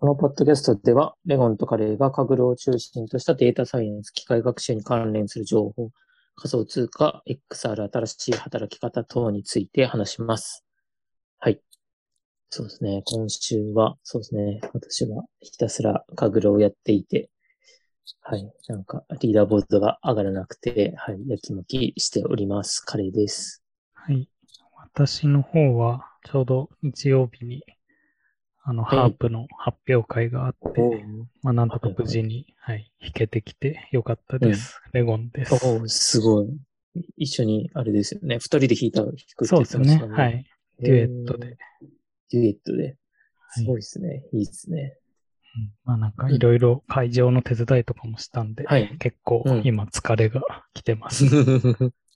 [0.00, 5.90] このポッドキャストでは、レゴンとカレーがカグルを中心としたデータサイエンス、機械学習に関連する情報、
[6.36, 10.64] 仮想通貨、XR、新しい働き方等について話します。
[11.40, 11.60] はい。
[12.48, 13.02] そうですね。
[13.06, 14.60] 今週は、そうですね。
[14.72, 17.28] 私はひたすらカグルをやっていて、
[18.20, 18.48] はい。
[18.68, 21.28] なんか、リーダーボードが上がらなくて、はい。
[21.28, 22.82] やきもきしております。
[22.82, 23.64] カレーです。
[23.94, 24.30] はい。
[24.76, 27.64] 私の方は、ちょうど日曜日に
[28.68, 31.02] あの、ハープの発表会があって、
[31.42, 34.78] まあ、なんとか無事に、はい、弾けてきてよかったです。
[34.92, 35.54] レゴンです。
[35.64, 36.48] おすごい。
[37.16, 38.34] 一緒に、あれですよね。
[38.34, 40.06] 二人で弾いた、弾くそうですね。
[40.10, 40.44] はい。
[40.80, 41.56] デュエットで。
[42.30, 42.98] デュエットで。
[43.52, 44.24] すごいですね。
[44.34, 44.98] いいですね。
[45.56, 50.42] うん、まあなんかいろいろ会場の手伝いとかもしたんで、はい、結構今疲れが
[50.74, 51.24] 来てます。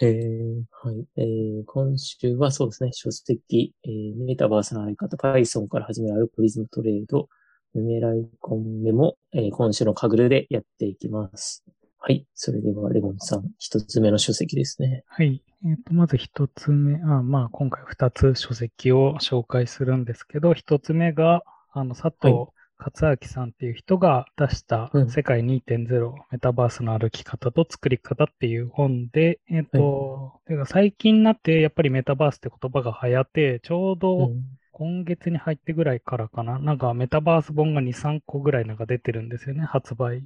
[0.00, 1.06] えー、はい。
[1.16, 7.28] えー、今週はそうですね、書籍、えー、メタバースのあり方、Python から始めるアルゴリズムトレード、
[7.74, 11.64] ヌメライコンメも、えー、今週のカグルでやっていきます。
[11.98, 12.26] はい。
[12.34, 15.02] それでは、レゴンさん、一つ目の書籍ですね。
[15.08, 15.42] はい。
[15.64, 22.46] えっ、ー、と、まず一つ目、あまあ、今回二つ書籍を紹介するんですけど、一つ目が、あの、佐藤
[22.78, 34.30] 勝明さんっていう人が出した世界2.0、メタバースの歩き方と作り方っていう本で、えっ、ー、と、うん、最近になってやっぱりメタバースって言葉が流行って、ちょうど
[34.72, 40.24] 今月に入ってぐらいからかな、なんかメタバース本が2、3個ぐらいなんか出てるんですよね、発売。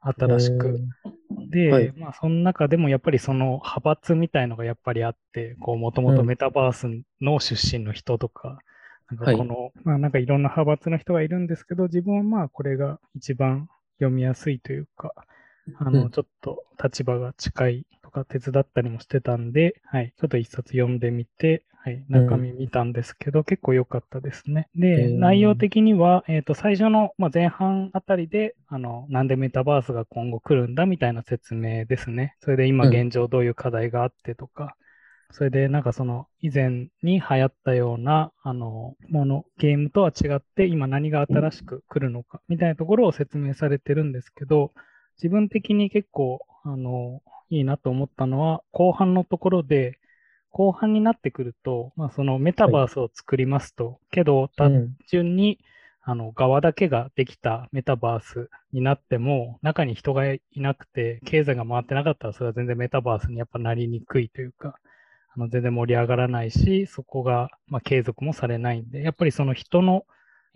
[0.00, 0.80] 新しく。
[1.50, 6.86] で、はい、まあ、その中でもやっぱりその派閥みたいのがやっぱりあって、こう、もともとメタバース
[7.20, 8.58] の出身の人とか、
[9.10, 15.12] なんかこの、はい、まあなんかいろんな派閥の人がいるんですけど、自分はまあこれが一番読みやすいというか、
[15.78, 24.68] あの、ちょっと立場が近いとか手伝ったりもしてたんで、はい、ちょっと一冊読んでみて、はい、中身見たんですけど、うん、結構良かったですね。
[24.74, 32.34] で、内容的には、えっ、ー、と、最初の、まあ、前半あたりで、あの、なんでメタバースが今後来るんだみたいな説明ですね。
[32.40, 34.76] それで今現状どういう課題があってとか、
[35.32, 44.72] それでなんかその以前に流行ったようなあのもの、ゲームとは違って今何が新しく来るのかみたいなところを説明されてるんですけど、
[45.16, 49.98] 自分的に結構あのいいなと思ったのは後半のところで、
[50.50, 55.58] 後半になってくると、まあ、そのメタバースを作りますと、はい、けど単純に、
[56.08, 64.76] あの側だけができたメタバースになっても、中に人がいなくて、経済が回ってなかったら、それは全然メタバースにやっぱなりにくいというか、
[65.36, 70.04] あの全然盛り上がらないし、そこが、まあ、継続もされないんで、やっぱりその人の、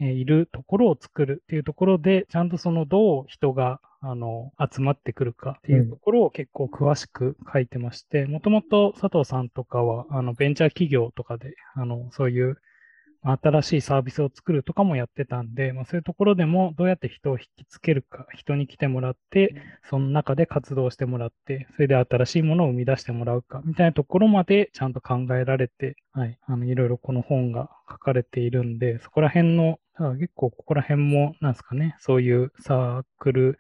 [0.01, 12.57] えー、いるところを作るっていうところで、ちゃんとそのどう人があの集まってくるかっていうところを結構詳しく書いてまして、もともと佐藤さんとかはあのベンチャー企業とかであのそういう
[13.23, 19.55] 新しいサービスを作るとかもやってたんで、まあ、そういうところでもどうやって人を引きつけるか、人に来てもらって、
[19.89, 29.79] その中で活動してもらって、それで新しいものを生み出してもらうか、みたいなところまでちゃんと考えられて、はい、あのいろいろこの本が書かれているんで、そこら辺の、
[30.19, 33.59] 結構ここら辺も、なんですかね、そういうサークル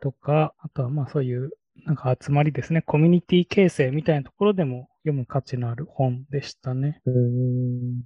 [0.00, 1.52] とか、あとはまあそういう
[1.86, 7.00] なんか集まりですね、コミュニティ形成みたいなところでも読む価値のある本でしたね。
[7.06, 8.02] うん。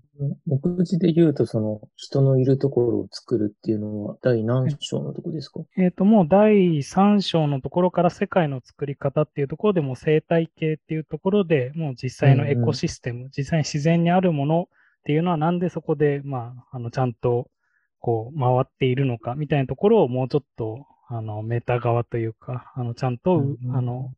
[0.47, 14.67] 目次で言うと、その人のいるところを作るっていうのは第何章のところですか、えっ、ー、と、もう第3章のところから世界の作り方っていうところでも生態系っていうところでもう実際のエコシステム、うんうん、実際に自然にあるものっ
[15.05, 17.49] ていうのはなんでそこで、まあ、あの、ちゃんと
[17.99, 24.15] こう回っているのかみたいなところをもうちょっとあの、メタ側というか、あの、ちゃんと、うんうん、あの、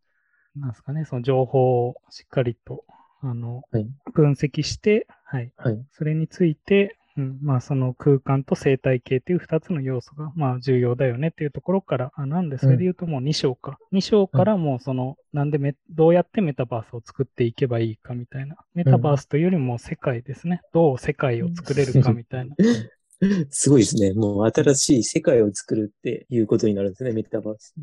[0.57, 2.85] なんですかね、その情報をしっかりと、
[3.23, 5.53] あの、はい、分析して、はい。
[5.57, 13.79] はい、それについて、うん、まあ、その空間と生態系っていう2つの要素が、まあ、重要だよねっていうところから、あなんで、それで言うともう2章か。
[13.93, 18.57] うん、2章からもうその、なんでめ、どうやってメタバースを作っていけばいいかみたいな。
[18.75, 20.61] メタバースというよりも世界ですね。
[20.73, 22.57] どう世界を作れるかみたいな。
[23.51, 24.13] すごいですね。
[24.13, 27.75] もう新しい世界を作るっていうことになるんですね、メタバース。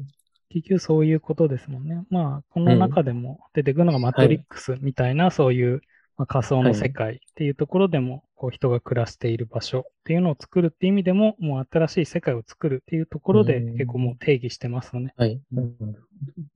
[0.53, 2.03] 結局そういうことですもんね。
[2.09, 5.81] まあ、この中でも出てくるのがマトリックスみたいな、うん、そういう、
[6.17, 15.13] まあ、仮想の世界っていうところでも、こう人が暮らしている場所っていうのを作るっていう意味でも、もう新しい世界を作るっていうところで結構もう定義してますよね。
[15.15, 15.39] はい。
[15.55, 15.75] うん、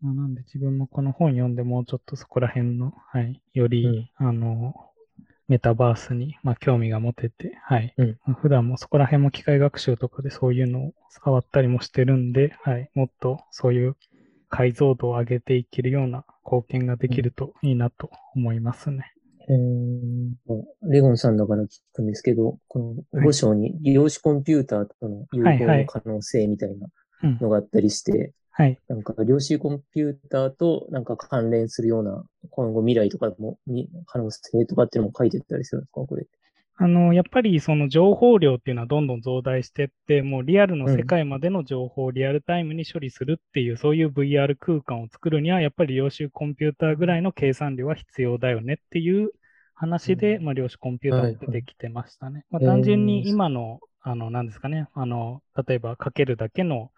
[0.02, 3.86] まあ、なんで自分もこの本読んでもうちょっとそこら辺の、はい、より、
[4.20, 4.74] うん、あの、
[5.48, 7.94] メタバースに、まあ、興味が持てて、はい。
[7.98, 12.90] うん、普段もそこら辺も機械学習とかでそういうのを触ったりもしてるんで、はい。
[12.96, 13.96] もっとそういう
[14.50, 19.12] 解像度を上げていけるような貢献ができるといいなと思いますね。
[19.48, 26.88] えー、レゴンさんだから聞くんですけど、この5章に量子コンピューターとの融合の可能性みたいな
[27.40, 28.80] のがあったりして、はい。
[28.88, 33.60] なんか量子コンピューターとなんか関連するような今後未来とかも
[34.06, 36.06] 可能性とかっていうのも書いてたりするんですか？
[36.08, 36.26] これ。
[36.78, 49.32] あの、やっぱりその情報量っていうのはどんどん増大していって、もうリアルの世界までの情報をリアルタイムに処理するっていう、うん、そういう VR 空間を作るには、やっぱり量子コンピューターぐらいの計算量は必要だよねっていう
[49.74, 52.46] 話で、うん、まあ、量子コンピューターも出てきてましたね。
[52.52, 56.92] はいはい、まあ、単純に今の、あの、なんですかね、あの、例えばかけるだけの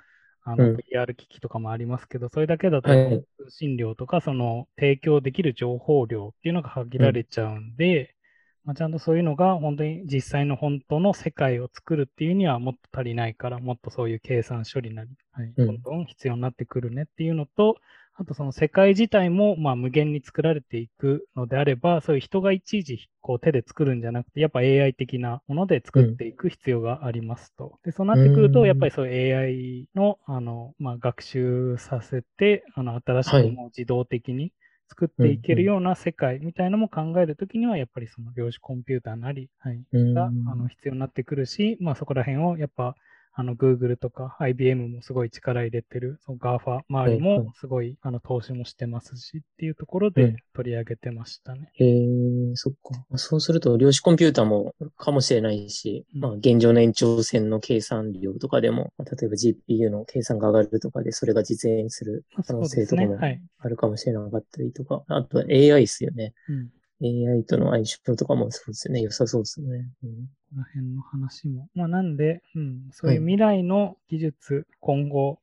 [0.49, 8.15] あの、VR 機器とかもありますけど、それだけだと通信量とか、その提供できる情報量っていうのが限られちゃうんで、
[8.63, 17.75] まあ、ちゃんとそういうのが本当に実際の本当の世界を作るっていうにはもっと足りないから、もっとそういう計算処理なり、はい、どんどん必要になってくるねっていうのと、
[18.19, 27.79] あとその世界自体もまあ無限に作られていくのであれば、そういう人がいちいちこう手で作るんじゃなくて、やっぱ AI 的なもので作っていく必要がありますと。
[27.83, 34.51] で、そうなってくると、やっぱりそういう AI のあの、まあ、学習させて、あの新しくも自動的に、
[34.89, 42.95] 作っていけるような世界みたいなのも考えるときには、やっぱりその量子コンピューターなり、はい、があの必要になってくるし、まあそこら辺をやっぱ
[43.39, 51.69] あの、Google とか IBM もすごい力入れてる、その GAFA 周りもすごい、あの投資もしてますしっていうところで取り上げてましたね。
[51.75, 53.17] へ、えー、そっか。
[53.17, 63.19] そうすると、量子コンピューターもかもしれないし、うん、まあ、現状の延長線の計算量とかでも、例えば GPU の計算が上がるとかで、それが実現する可能性とかも
[63.59, 66.33] あるかもしれなかったりとか、ねはい、あとは AI ですよね。
[66.49, 66.69] うん
[67.01, 69.01] AI との相性とかもそうですね。
[69.01, 69.89] 良さそうですね。
[70.03, 71.67] うん、この辺の話も。
[71.75, 75.39] まあ、なんで、うん、そういう未来の技術、はい、今後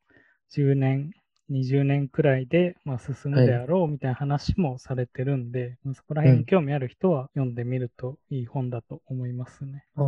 [0.53, 1.12] 10年、
[1.50, 9.85] 20年くらいで、まあ、進むであろうみたいな話もされてるんで、はい、そこら辺興味ある人は読んでみるといい本だと思いますね。
[9.96, 10.05] ああ、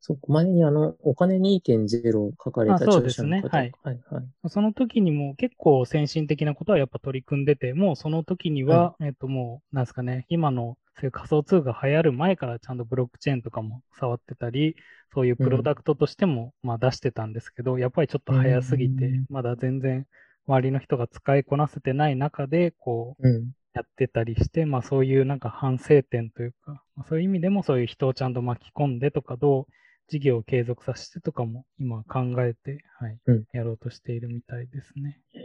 [0.00, 0.22] そっか。
[0.28, 3.42] 前にあの、お金2.0書かれた著者の方そうですね。
[3.50, 3.72] はい。
[3.82, 14.76] はいはい、その時にも結構先進的なことはやっぱ取り組んでて、もうその時には、はい、えっ、ともう、なんですかね、今のそういう仮想通貨流行る前からちゃんとブロックチェーンとかも触ってたり、
[15.14, 20.06] そういうプロダクトとしてもまあ出してたんですけど、うん、やっぱりちょっと早すぎて、まだ全然
[20.50, 23.28] 周りの人が使いこなせてない中で、こう、
[23.72, 29.72] やってたりして、まあそういうなんか反省点というか、まあ、そういう意味でもそういう人をちゃんと巻き込んでとか、どう
[30.08, 35.20] 事業を継続させてとかも今考えて、はい、うん、やろうとしているみたいですね。
[35.34, 35.44] へえ、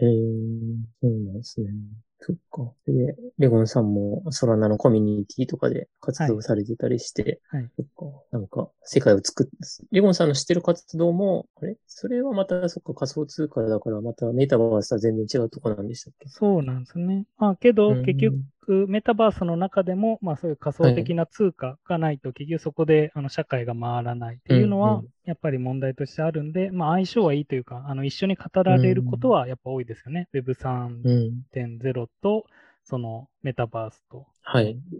[1.01, 1.69] そうなんですね。
[2.19, 2.71] そっか。
[2.87, 7.69] で、レゴンさんもソラナのコミュニティとかで活動されてたりして、はい。
[7.75, 8.05] そっか。
[8.31, 9.47] なんか、世界を作っ、
[9.91, 11.77] レゴンさんの知ってる活動も、あれ？
[11.87, 16.29] それはまた、そっか、仮想通貨だから、またメタバースとは全然違うとこなんでしたっけ？
[16.29, 17.25] そうなんですね。
[17.37, 18.37] まあ、けど、結局、
[18.71, 30.29] メタバースの中でも、まあ、そういう仮想的な通貨がないと、結局そこで、あの、社会が回らないっていうのは、やっぱり問題としてあるんで、まあ、相性はいいというか、あの、一緒に語られることはやっぱ多いですよね。
[30.33, 32.45] Web3.0 と、
[32.85, 34.27] そのメタバースと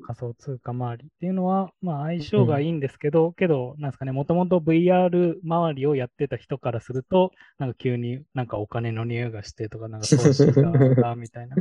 [0.08, 11.56] 仮想通貨周りっていうのは、まあ相性がいいんですけど、うん、けど、なんですかね、もともと VR 周りをやってた人からすると、なんか急になんかお金の匂いがしてとか、なんか投資がみたいな、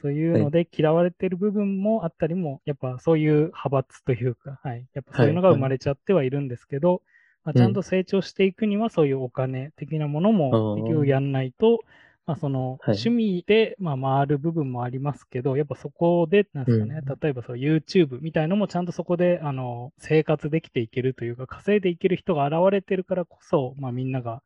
[0.00, 7.02] そういうので嫌われてる部分もあったりも、やっぱそういう派閥というか、はい、やっぱそういうのが生まれちゃってはいるんですけど、
[7.44, 11.80] まあ、ちゃんと成長していくには、そういうお金的なものも結局やんないと、
[12.26, 24.42] まあ、その趣味でまあ回る部分もありますけど、はい、やっぱそこで、なんですかね、うん、例えばそう YouTube みたいのもちゃんとそこであの生活できていけるというか、稼いでいける人が現れてるからこそ、まあ、みんなが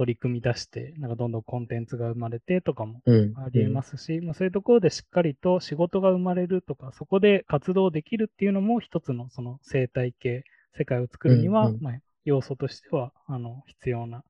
[0.00, 3.02] 取り組み出して、なんかどんどんコンテンツが生まれてとかも
[3.36, 14.24] ありえますし、うん、まあ、そういうところでしっかりと仕事が生まれるとか、そこで活動できるっていうのも一つのその生態系、世界を作るには、うんうん、まあ、要素としてはあの必要な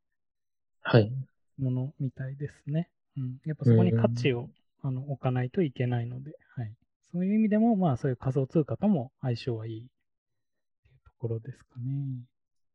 [1.57, 2.89] ものみたいですね。
[3.17, 4.49] うん、やっぱそこに価値を、
[4.83, 6.73] あの置かないといけないので、はい、
[7.13, 12.25] そういう意味でも、まあ、そういう仮想通貨とも相性はいいっていうところですかね。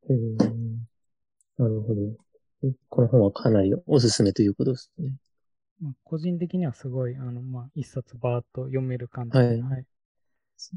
[0.08, 0.38] うん、
[1.58, 2.25] なるほど。
[2.89, 5.15] この本はかなりおすすめということですね。
[5.81, 9.62] まあ、個人的にはすごい、あの、まあ、一冊バーっと読める感じで、はい。
[9.62, 9.86] はい、
[10.57, 10.72] 結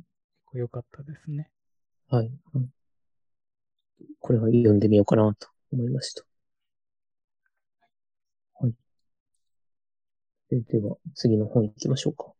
[0.44, 1.50] 構良かったですね。
[2.08, 2.30] はい。
[4.20, 6.24] これは読んでみようかなと思いました。
[10.50, 12.32] ででは、次の本行きましょうか。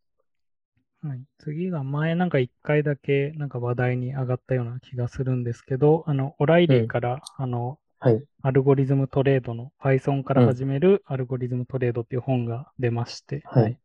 [1.07, 1.23] はい。
[1.39, 13.63] 次が前なんか一回だけなんか話題に上がったような気がするんですけど、あの、オライリーから、うん、あの、はい、アルゴリズムトレードの Python から始めるアルゴリズムトレードっていう本が出まして、はい。
[13.65, 13.79] はい、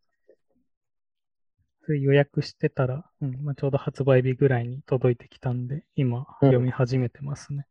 [1.86, 7.65] それ予約してたら、うんまあ、ちょうど発売日ぐらいに届いてきたんで、今読み始めてますね。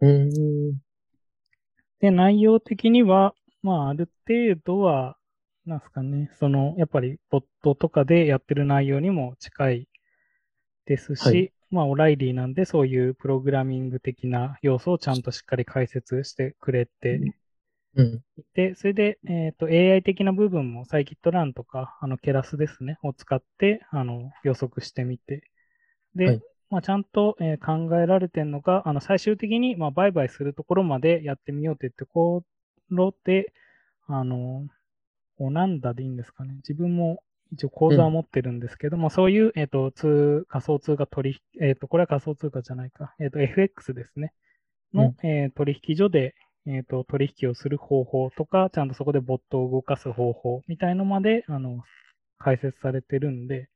[0.00, 0.30] うん。
[2.00, 5.16] で、内容的には、まあ、ある程度は、
[5.66, 9.88] なんすかね、その、やっぱり、ボットとかでやってる内容にも近い
[10.86, 17.20] ですし、はい、まあ、オライリーなんで、そういうプログラミング的な要素をちゃんとしっかり解説してくれて
[17.96, 18.22] うん、
[18.54, 25.42] で、それで、えっ、ー、と、AI 的な部分もサイキットランとか、あの、ケラスですね、を使って、あの、予測してみて、
[26.14, 32.44] で、はい、まあ、ちゃんと、えー、考えられてるのが、あの、最終的に、まあ、売買するところまでやってみようって言って、こ
[32.90, 33.52] ろで、
[34.08, 34.66] あの、
[35.38, 36.56] オナンダでいいんですかね。
[36.56, 37.22] 自分も
[37.52, 43.14] 一応口座を持ってるんですけども、うん、そういう、えっ、ー、と、通、仮想通貨取引、えっ、ー、と、これは仮想通貨じゃないか。
[43.20, 44.32] えっ、ー、と、FX ですね。
[44.92, 46.34] の、うん、え取引所で、
[46.66, 51.82] えっ、と、取引をする方法とか、ちゃんとそこでボットを動かす方法みたいのまで、あの、
[52.38, 53.68] 解説されてるんで、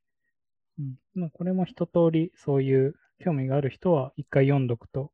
[0.77, 0.95] うん。
[1.15, 5.11] まあ、これも一通り、そういう興味がある人は一回読んどくと、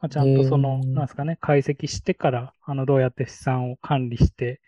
[0.00, 4.60] まあ、ちゃんとその、なんですかね、解析してから、あの、どうやって資産を管理して、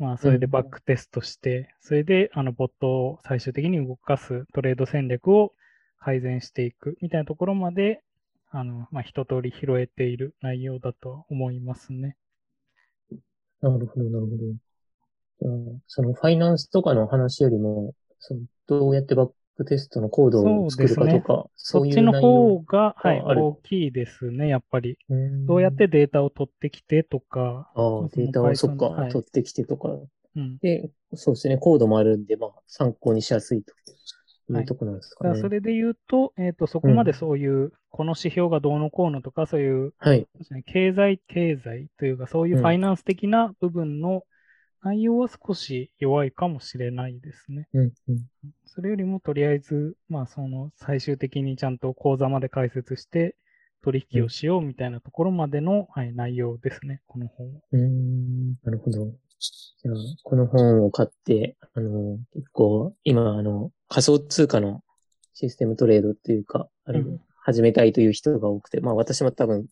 [0.00, 5.52] まあ、それでバックテストして、それで、あの、ボットを最終的に動かすトレード戦略を
[5.98, 8.02] 改善していくみたいなところまで、
[8.50, 12.16] あの、まあ、一通り拾えている内容だと思いますね。
[13.60, 14.26] なるほど、なる
[15.40, 15.78] ほど。
[15.86, 19.30] そのファイナンスとかの話よりも、そのどうやってバッ
[19.60, 24.96] クテストのコードを作るかとか、そ、ね,、っちの方が、はい、大きいですね、やっぱり。
[25.46, 27.70] どうやってデータを取ってきてとか。
[27.74, 29.90] ああ、データをそっか、はい、取ってきてとか。
[30.36, 33.74] うん、で、そうですね、コードもあるんで、まあ、参考にしやすいと
[34.58, 35.30] いうところなんですかね。
[35.32, 40.26] はい、それで言うと、えっ、ー、と、そこまでそういう、うん、この指標がどうのこうのとか、そういう、はい、
[40.64, 44.22] 経済、経済というか、そういうファイナンス的な部分の
[44.82, 47.68] 内容は少し弱いかもしれないですね。
[47.74, 48.24] うんうん、
[48.66, 53.36] それよりもとりあえず、まあその最終的にちゃんと講座まで解説して
[53.82, 57.60] 取引をしようみたいなところまでの、はい、内容ですね、この本は。
[57.72, 59.12] うん、なるほど。
[59.82, 64.82] じゃあ、この本を買って、あの、結構、今、あの、仮想通貨の
[65.32, 67.02] システムトレードっていうか、あれ、
[67.42, 69.66] 始めたいという人が多くて、まあ私も多分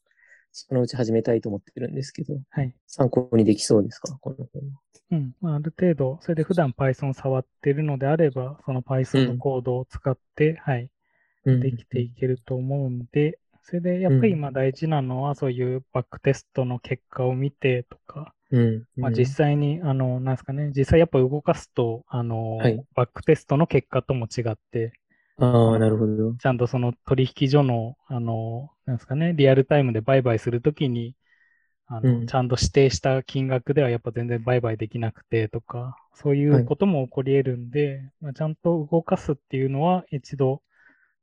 [0.66, 2.74] そのうち始めたいと思ってるんですけど、はい。
[2.86, 4.16] 参考にできそうですか？
[4.20, 4.62] この本
[5.10, 5.34] うん。
[5.40, 10.90] まあ、ある程度、それで普段 Python 触ってるのであれば、その Python のコードを使って、うん、はい、
[11.44, 24.92] できていけると思うんで、それでやっぱり今大事なのは、そういうバックテストの結果を見てとか、うん、まあ、実際に、あの、なんですかね、実際やっぱ動かすと、あの、はい、バックテストの結果とも違って、
[25.38, 26.34] ああ、なるほど。
[26.34, 31.14] ちゃんとその取引所の、あの、なんですかね、リアルタイムで売買するときに、
[31.86, 40.62] あの、うん、ちゃんと指定した金額ではやっぱ全然売買できなくてとか、そういうことも起こり得るんで、はい、まあ、ちゃんと動かすっていうのは一度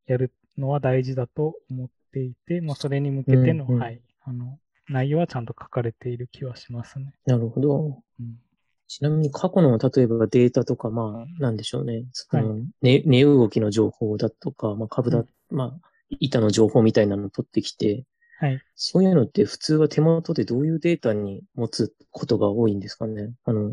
[0.08, 4.58] やるのは大事だと思っていて、まあ、それに向けての、うんうん、はい、あの、
[4.88, 7.14] 内容はちゃんと書かれている気はしますね。
[7.26, 8.02] なるほど。
[8.20, 8.40] うん
[8.88, 12.06] ちなみに過去の例えばデータとか、まあ、なんでしょうね。
[12.14, 15.90] その、ね、値動きの情報だとか、まあ、株だ、うん、まあ、
[16.20, 18.06] 板の情報みたいなのを取ってきて、
[18.40, 18.62] はい。
[18.76, 23.32] そういうのって普通は手元でどういうデータに持つことが多いんですかね。
[23.46, 23.72] あの、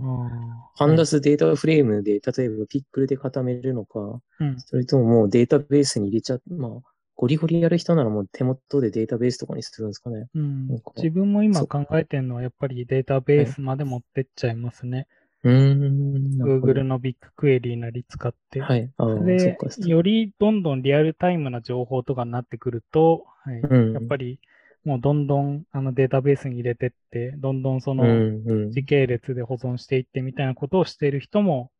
[0.76, 6.70] パンダスデータフレームで、例えばピックルで固めるのか、うん、それとももうデータベースに入れちゃまあ、
[7.16, 10.28] ゴリゴリやる人ならもう手元でデータベースとかにするんですかね。
[10.34, 10.68] うん。
[10.96, 15.06] 自分も今考えてるのはやっぱりデータベースまで持ってっちゃいますね。
[15.44, 16.38] うん。
[16.42, 18.60] Google のビッグクエリーなり使って。
[18.60, 18.90] はい。
[19.24, 24.38] で、よりどんどんリアルタイムな情報とかになってくると、はい、うん、やっぱり
[24.84, 31.70] もうどんどんあのデータベースに入れてって、どんどんその時系列で保存していってみたいなことをしている人も、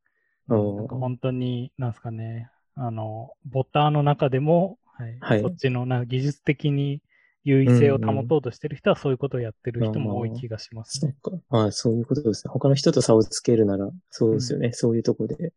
[0.49, 7.01] うん、なんか本当に、なんですかね、あの、ボタンの中でも、はい、はい、そっちのな技術的に
[7.45, 11.17] 優位性を保とうとしてる人はそういうことをやってる人も多い気がしますね。
[11.23, 11.43] そうか。
[11.51, 12.51] まあそういうことですね。
[12.53, 14.69] 他の人と差をつけるなら、そうですよね。
[14.69, 15.53] うん、そういうとこで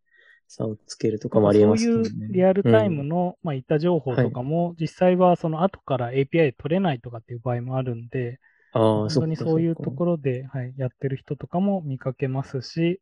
[0.47, 1.93] 差をつけるとかもありますね。
[1.93, 8.39] そういうリアルタイムの、まあ、った情報とかも、実際はその後から API 取れないとかっていう場合もあるんで、
[8.73, 12.99] あ本当にそういうところで、はい、やってる人とかも見かけますし、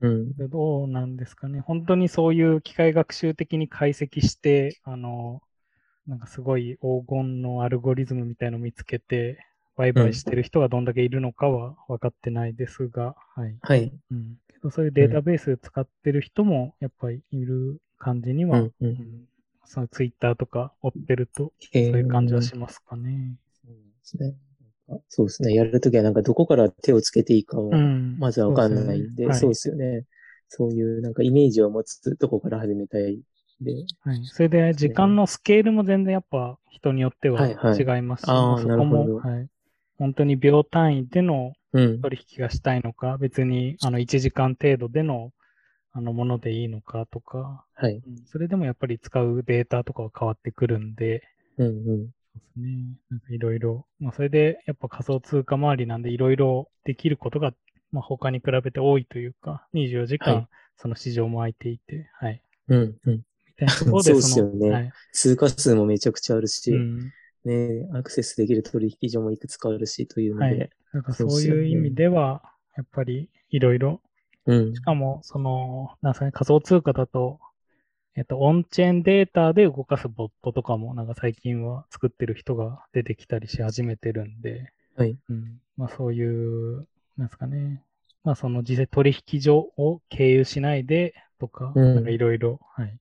[0.00, 1.60] うん、どうなんですかね。
[1.60, 5.40] 本当にそういう機械学習的に解析して、あの、
[6.08, 9.44] なんかすごい黄金のアルゴリズムみたいのを見つけて、
[9.76, 13.56] 売買してる人がどんだけいるのかは分かってないですが、はい。
[13.60, 13.92] はい。
[14.10, 14.38] うん。
[14.48, 19.28] けどそういうデータベース使ってる人もやっぱりいる感じには、うん、うん、
[19.66, 23.36] そのツイッターとか追ってると、そういう感じはしますかね。
[23.62, 24.34] そうですね。
[25.08, 25.52] そうですね。
[25.52, 27.70] やるときはなんかどこから手をつけていいかを、
[28.18, 30.06] まずはわかんないんで、そうですよね。
[30.48, 33.20] そういうなんかイメージを持つとこから始めたい
[33.60, 33.72] で。
[34.00, 34.24] はい。
[34.24, 39.48] それで時間のスケールも全然やっぱ人によっては違いますし、はいはい、そこも、はい。
[39.98, 45.32] 本当に秒単位での取引がしたいのか、うん、別にあの1時間程度での
[45.92, 48.00] あのものでいいのかとか、はい、
[48.30, 51.22] それでもやっぱり使うデータとかは変わってくるんで、
[51.56, 51.96] うんうん、そう
[52.34, 52.96] ですね。
[53.10, 57.52] なんかいろいろ、まあそれでやっぱ仮想通貨周りなんでいろいろできることが、
[57.90, 60.46] まあ他に比べて多いというか、24時間
[60.76, 62.42] その市場も空いていて、はい。
[62.68, 63.22] うんうん。
[63.66, 67.12] そうですよね、はい、通貨数もめちゃくちゃあるし、うん、
[67.44, 70.44] ね、アクセスできる取引所もいくつかあるしというので。
[70.46, 72.42] はい、なんかそういう意味では、
[72.76, 74.00] やっぱりいろいろ
[74.48, 77.38] うん、しかも、その、なんすかね、仮想通貨だと、
[78.16, 85.18] えっと、オンチェーンデータで動かすボットとかも、なんか最近は作ってる人が出てきたりし始めてるんで、はい。
[85.28, 85.60] うん。
[85.76, 86.88] まあそういう、
[87.18, 87.82] なんですかね。
[88.24, 92.98] まあその実際取引所を経由しないでとか、うん、なんかいろいろ、はい。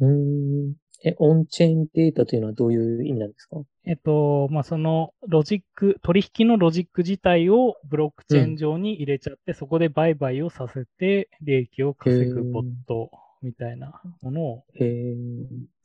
[0.00, 0.74] うん。
[1.04, 3.58] え、オンチェーンデータというのはどういう意味なんですか？
[3.84, 13.10] えっと、まあ、そのロジック、取引のロジック自体をブロックチェーン上に入れちゃって、うん、そこで売買をさせて、利益を稼ぐボット
[13.42, 14.64] みたいなものを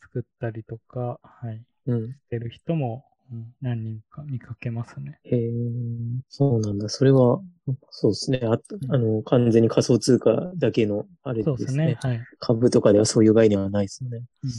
[0.02, 3.11] 作ったりとか、はい、うん、してる人も、うん、
[3.62, 5.20] 何人か見かけますね。
[5.24, 5.52] へえ、
[6.30, 6.90] そうなんだ。
[6.90, 7.42] それは、
[7.90, 8.42] そうですね。
[8.44, 8.60] あ
[8.90, 11.56] あの、完全に仮想通貨だけのあれですね。
[11.58, 11.98] そうですね。
[12.02, 12.22] はい。
[12.40, 14.22] 株とかではそういう概念はないですね。
[14.44, 14.52] うん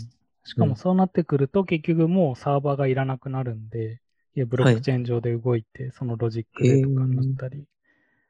[0.44, 4.00] しかもそうなってくると、結局もうサーバーがいらなくなるんで、
[4.34, 7.64] いやブロックチェーン上で動いて、そのロジックでとかになったり。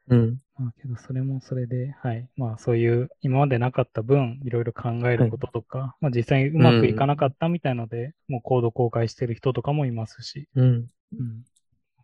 [0.09, 0.41] うん。
[0.57, 2.27] まあけど、それもそれで、はい。
[2.35, 10.47] まあそういう今までなかった分、いろいろ考えることとか、はい、まあ実際うまくいかなかったみたいので、うん、もうコード公開してる人とかもいますし。
[10.55, 10.65] うん。
[10.65, 10.87] うん。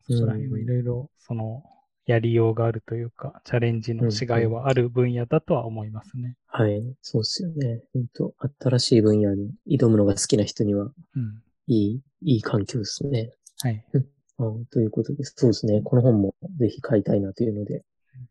[0.09, 1.63] そこら辺はいろいろ、その、
[2.09, 6.35] やりようがあるというか、チャレンジのしがいはある分野だとは思いますね。
[6.47, 7.83] はい、そうですよね。
[7.93, 10.89] 本当新しい分野に挑むのが好きな人には、う
[11.19, 13.31] ん、いい、いい環境ですね。
[13.59, 13.85] はい。
[13.93, 15.33] あということです。
[15.35, 15.81] そうですね。
[15.83, 17.83] この本もぜひ買いたいなというので、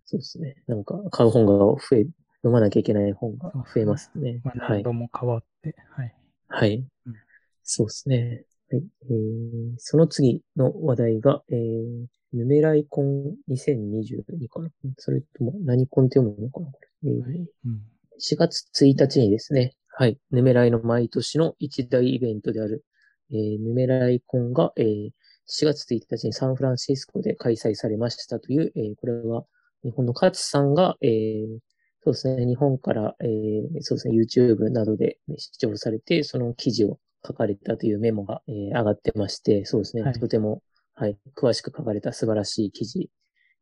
[0.04, 0.62] そうですね。
[0.66, 2.06] なんか買う本が増え、
[2.40, 4.40] 読まなきゃいけない本が増えますね。
[4.44, 6.14] まあ、何度も変わって、はい。
[6.48, 6.76] はい。
[7.06, 7.14] うん、
[7.62, 8.44] そうですね。
[8.70, 8.84] はい。
[9.02, 17.82] えー、その次の話題が、えー、ヌメライコン2022かなそれとも何コンって読むのかなこれ、えーはいうん、
[18.20, 22.84] 4月1日にですね、はい、ヌメライの毎年の一大イベントである、
[23.30, 25.10] えー、ヌメライコンが、えー、
[25.48, 29.44] 4月1日にサンフランシスコで開催されましたという、えー、これは
[29.84, 31.58] 日本の勝さんが、えー、
[32.04, 40.62] そうですね、日本から、えー、そうですね、YouTube などで視聴されて、その記事を書かれたというメモが、えー、上がってまして、そうですね、はい、とても
[41.00, 43.08] はい、詳しく書かれた素晴らしい記事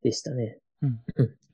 [0.02, 0.58] でしたね。
[0.80, 1.00] うん。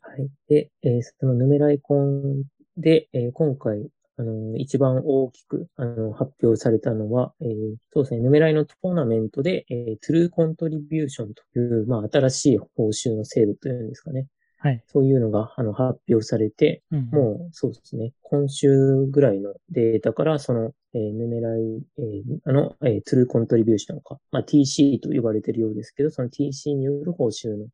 [0.01, 0.29] はい。
[0.49, 2.45] で、えー、その NumerCon
[2.77, 7.49] で、えー、今回、あの、一番大きく、あの、発表されたのは、えー、
[7.93, 14.29] そうですね、 Numerai のトーナメントで、えー、 True Contribution という、まあ、新しい報酬の制度というんですかね。
[14.63, 14.85] はい。
[14.87, 27.67] そういうのが、あの、発表されて、うん、もう、そうですね、今週ぐらいのデータから、その、えー、 Numerai、えー、あの、えー、 True Contribution か、まあ、TC と呼ばれているようですけど、その TC による報酬の、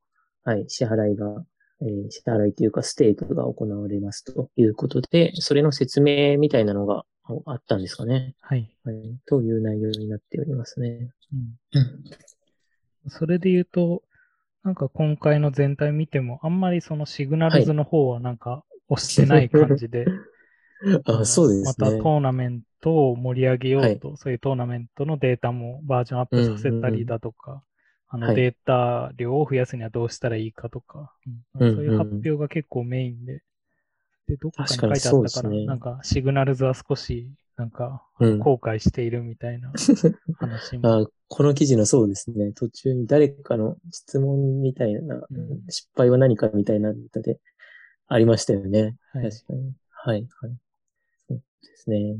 [0.45, 1.45] はい、支払いが、
[1.83, 7.05] えー、支払いというか、ステークが行われますということで、それの説明みたいなのが
[7.45, 8.35] あったんですかね。
[8.41, 8.75] はい。
[8.85, 11.11] はい、という内容になっておりますね。
[11.75, 13.11] うん。
[13.11, 14.03] それで言うと、
[14.65, 20.07] なんか今回の全体見ても、あんまりそのシグナルズの方はなんか押してない感じで。
[21.07, 21.65] あそうですね。
[21.65, 27.63] またトーナメントを盛り上げようと、はい、そういうトーナメントのデータもバージョンアップさせたりだとか、
[28.09, 31.13] あのデータ量を増やすにはどうしたらいいかとか、
[31.59, 33.43] うん、そういう発表が結構メインで。
[34.29, 39.73] で、どっかに書いてあったから、ね、なんかシグナルズは少しなんか、後悔しているみたいな
[40.39, 42.53] 話も、うん、あこの記事のそうですね。
[42.53, 47.41] 途中に誰かの質問みたいな、うん、失敗は何かみたいな歌で
[48.07, 48.97] ありましたよね。
[49.13, 49.75] はい、確かに。
[49.91, 50.57] はい、はい。
[51.27, 51.43] そうで
[51.75, 52.17] すね。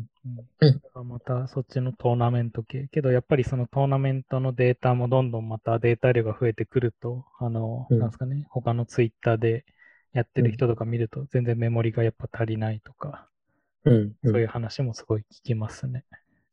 [0.65, 2.89] うん、またそっちのトーナメント系。
[2.91, 9.65] けどやっぱりそのトーナメントのデータもどんどんまたデータ量が増えてくると、あの、うん、なんですかね、他のツイッターで
[10.13, 13.28] やってる人とか見ると全然メモリがやっぱ足りないとか、
[13.85, 16.05] うん、そういう話もすごい聞きますね。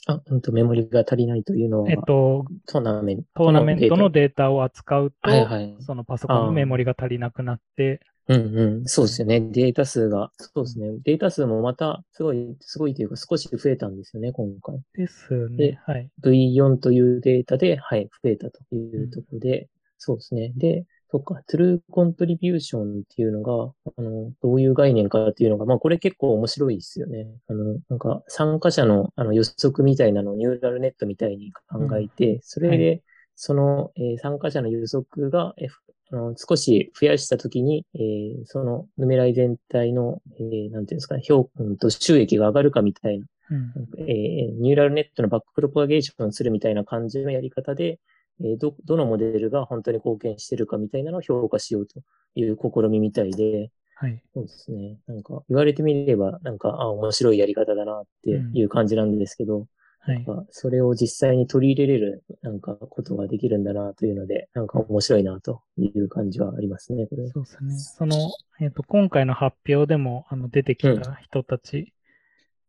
[0.07, 3.45] あ、うんと、メモリが足りないというのは、えっと、トーナメント。
[3.45, 8.85] トーナメントのデータを扱うと、はいはい、そのパソコンのメモリが足りなくなって、うんうん。
[8.85, 9.39] そうですよね。
[9.39, 10.97] データ数が、そうですね。
[11.03, 14.79] データ数もまた、すごい、すごいというか少し増えたんですよね、今回。
[14.95, 15.79] ですね。
[15.85, 16.09] はい。
[16.23, 19.67] V4 というデータで、はい、増えたというところで、うん、
[19.99, 20.53] そうですね。
[20.55, 27.27] で、そっか、トゥルーコントリビューションっていうのが、あの、どういう概念かっていうのが、まあこれ結構面白いですよね。
[27.47, 33.03] あの、なんか参加者のあの予測みたいなのをニューラルネットみたいに考えて、うん、それで、
[33.35, 35.67] その、えー、参加者の予測が、え
[36.11, 47.99] あの少し増やしたときに、えー、そのヌメライ全体の、えー、なんていうんですかね、評価と収益が上がるかみたいな、うん、えー、ニューラルネットのバックプロパガゲーションするみたいな感じのやり方で、
[48.43, 52.01] えど、どのモデルが本当に貢献してるかみたいなのを評価しようと
[52.35, 54.21] いう試みみたいで、はい。
[54.33, 54.97] そうですね。
[55.07, 59.67] なんか、言われてみれば、なんか、あ、面白いやり方だなっていう感じなんですけど、
[60.07, 60.47] うん、はい。
[60.51, 67.29] それを実際に取り入れれる、なんか、ことができるんだなというので、なんか面白いなという感じはありますね、これ。
[67.29, 67.77] そうですね。
[67.77, 68.17] その、
[68.59, 71.93] えっ、ー、と、今回の発表でも、あの、出てきた人たち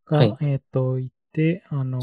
[0.07, 1.99] が、うんはい、えっ、と、いて、あの、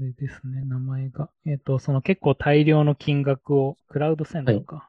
[0.00, 1.28] れですね、名前が。
[1.44, 4.76] えっ、ー、と、その結構大量の金額を、クラウドセンドか。
[4.76, 4.88] はい。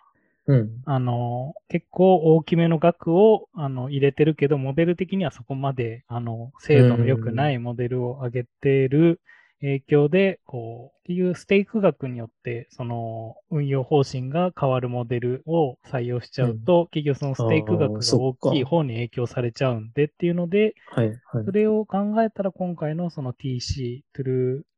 [0.52, 9.22] うん、あの、結構大きめの額をあの入れてるけど、モデル的にはそこまで、あの、精度の良くないモデルを上げてる
[9.62, 24.69] 影響で、こう、っていうステーク額によって、その運用方針が変わるモデルを採用しちゃうと、うん、結局そのステーク額が大きい方に影響されちゃうんでっていうので、はいはい、それを考えたら今回のその TC、トゥルー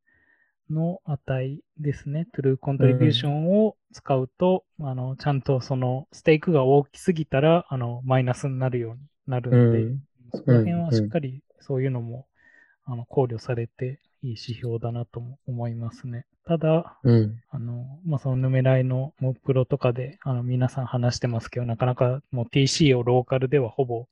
[0.71, 9.99] の値ですね、トゥルーコントリビューションを使うと、うん、あのちゃんとそのステークが大きすぎたらあのマイナスになるようになるので、うん、
[10.33, 12.25] そこら辺はしっかりそういうのも、
[12.85, 16.25] あの考慮されていい指標だなと思いますね。
[16.45, 24.07] ただ、うん、あの、まあ、そのヌメライのモプロとかで、あの、皆さん話してますけど、なかなかもう TC をローカルではほぼ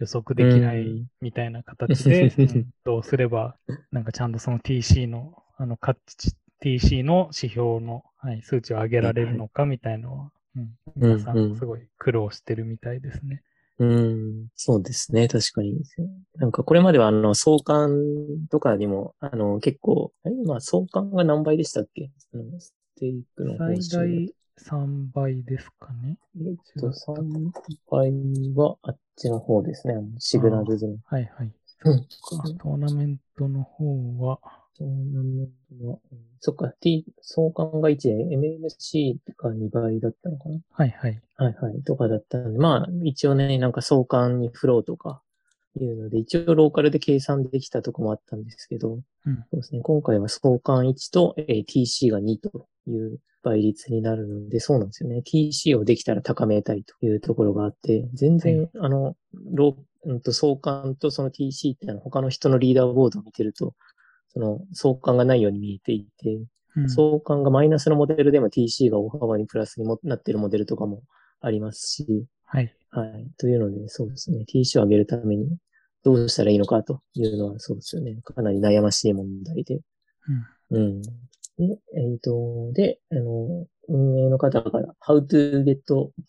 [0.00, 3.56] 予測できないみたいな形で、 うん、どうすれば、
[3.92, 13.42] なんかちゃんとその TC のあの、価値、TC の指標の、はい、数値を上げられるのかみたいのは、うん、皆さんすごい苦労してるみたいですね。
[13.78, 13.94] うん、う
[14.44, 15.26] ん、そうですね。
[15.26, 15.82] 確かに。
[16.36, 17.90] なんかこれまではあの、相関
[18.50, 22.10] とかにも、あの、結構、今、相関が何倍でしたっけ？
[22.58, 26.18] ステークの最大3倍ですかね。
[26.36, 27.50] えっと、3
[27.90, 28.12] 倍
[28.54, 29.94] はあっちの方ですね。
[30.18, 30.96] シグナルズの。
[31.04, 31.52] はいはい。
[31.84, 32.06] うん。
[32.58, 34.40] トーナメントの方は、
[34.78, 35.48] トーナメン
[35.80, 35.98] トは、
[36.40, 40.58] そっか、T、相関が1で MMC が2倍だったのかな？
[40.70, 41.20] はいはい。
[41.36, 41.82] はいはい。
[41.82, 45.20] とかだったので、まあ、一応ね、なんか相関にフローとか
[45.80, 49.80] いうので、一応ローカルで計算できたとこもあったんですけど、うん、そうですね。
[49.82, 55.22] 今回は相関1と、えー、TC が2という倍率になるので、そうなんですよね。
[55.26, 59.16] TC をできたら高めたいというところがあって、全然、はい、あの、
[59.52, 63.74] ロー、うんと相関とその TC っての他の人のリーダーボードを見てると、
[64.38, 66.38] その相関がないように見えていて、
[66.76, 71.02] うん、相関がマイナスのモデルでも TC が大幅にプラスにもなっているモデルとかも
[71.40, 72.72] ありますし、はい。
[72.90, 73.26] はい。
[73.36, 74.44] というので、そうですね。
[74.48, 75.48] TC を上げるために
[76.04, 78.20] どうしたらいいのかというのはそうですよね。
[78.22, 79.80] かなり悩ましい問題で。
[80.70, 80.78] うん。
[80.78, 81.02] うん。
[81.02, 81.08] で、
[81.96, 85.80] えっ、ー、と、で、あの、運営の方から How to get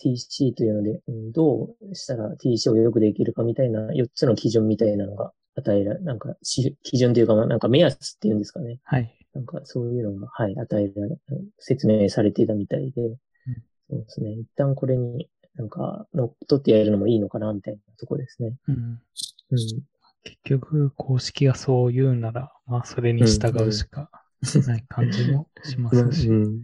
[0.03, 8.79] TC というので、うん、どうしたら TC をよくできるかみたいな4つの基準みたいなのが与えられ、なんか、基準というか、なんか目安っていうんですかね。
[8.83, 9.15] はい。
[9.33, 11.17] なんかそういうのが、はい、与えられ、
[11.59, 13.17] 説明されていたみたいで、うん、
[13.89, 14.31] そうですね。
[14.33, 18.55] 一旦これになんか乗っ取ってやるのもいいのかな、みたいなとこですね。
[18.67, 18.75] うん。
[18.75, 19.57] うん、
[20.23, 24.09] 結局、公式がそう言うなら、まあ、それに従うしか
[24.67, 26.27] ない感じもしますし。
[26.29, 26.61] うんうん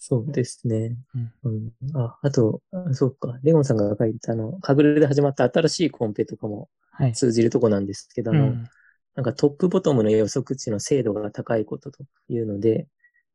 [0.00, 0.96] そうですね。
[1.12, 1.32] うん。
[1.42, 3.36] うん、あ、あと、そうか。
[3.42, 6.68] レゴンさんが書いたあの、カグルで始まった新しいコンペとかも
[7.14, 8.68] 通じるとこなんですけど、はい、うん、
[9.14, 12.86] なんかトップボトムの予測値の精度が高いことというので、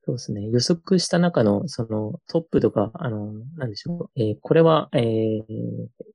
[0.05, 0.49] そうですね。
[0.49, 4.21] 予測した中の、そのトップとか、あの、なんでしょう。
[4.21, 5.43] えー、これは、えー、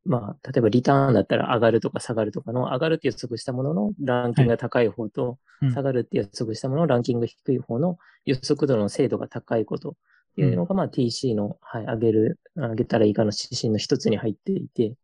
[0.04, 9.94] まあ、例えばリターンだったら上がるとか下がるとかの、上がるって予測したもののランキングが高い方と、はい、下がるって予測したもののランキング低い方の予測度の精度が高いことっ
[10.36, 14.96] ていうのが、まあ TC の、はい、上げる、上げたらいいかの指針の一つに入っていて、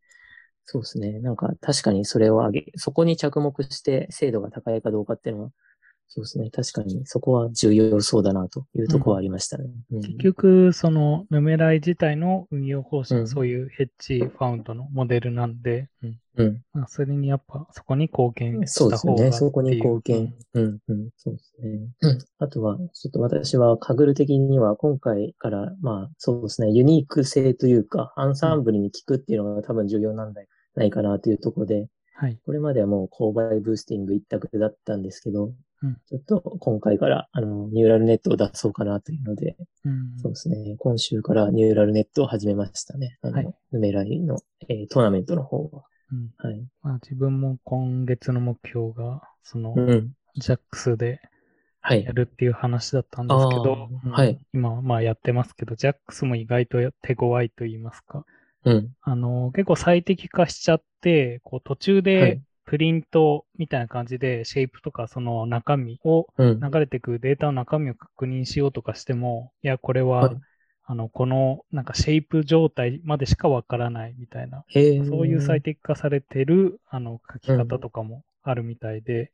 [0.65, 1.19] そうですね。
[1.21, 5.51] なんか確かにそれを上げ、そこに着目して精度が高いかどうかっていうのは、
[6.15, 6.51] そうですね。
[6.51, 9.65] 確かに、そこは重要そうだなというところはありましたね。
[9.91, 15.89] うん、結局、その、ヌメライ自体の運用方針、うん、そういうヘッジファウンドのモデルなんで、
[16.37, 16.63] うん。
[16.73, 19.33] まあ、それにやっぱ、そこに貢献した方がそうですね。
[19.33, 20.35] そこに貢献。
[20.53, 21.89] うん、うん、そうですね。
[22.03, 22.19] うん。
[22.39, 30.43] あとは、ちょっと私は、カグル的には、今回から、まあ、そうですね、ユニーク性というか、アンサンブルに聞くっていうのが多分重要なんじゃ
[30.75, 32.39] ないかなというところで、はい。
[32.47, 40.77] これまではもう購買ブースティング一択だったんですけど、うん、ちょっと今回からあのニューラルネットを出そうかなというので、うん、そうですね。
[40.79, 43.19] 今週からニューラルネットを始めましたね。
[43.23, 45.85] あの、はい、ヌメライの、えー、トーナメントの方は。
[46.13, 46.65] うん、はい。
[46.83, 49.75] まあ自分も今月の目標が、その、
[50.37, 51.21] ジャックスで
[51.83, 58.25] やるっていう話だったんですけど、はい、今、まあやってますけど、ジャックスも意外と手強いと言いますか、
[58.65, 66.27] うん、あの、結構最適化しちゃって、こう途中でプリントみたいな感じで、シェイプとかその中身を、
[66.61, 70.35] 流れてくデータの中身を確認しようとかしても、いや、これは、
[70.87, 74.65] あの、この、なんかシェイプ状態までしかわからないみたいな、
[75.03, 79.33] そういう最適化されてる、あの、書き方とかもあるみたいで、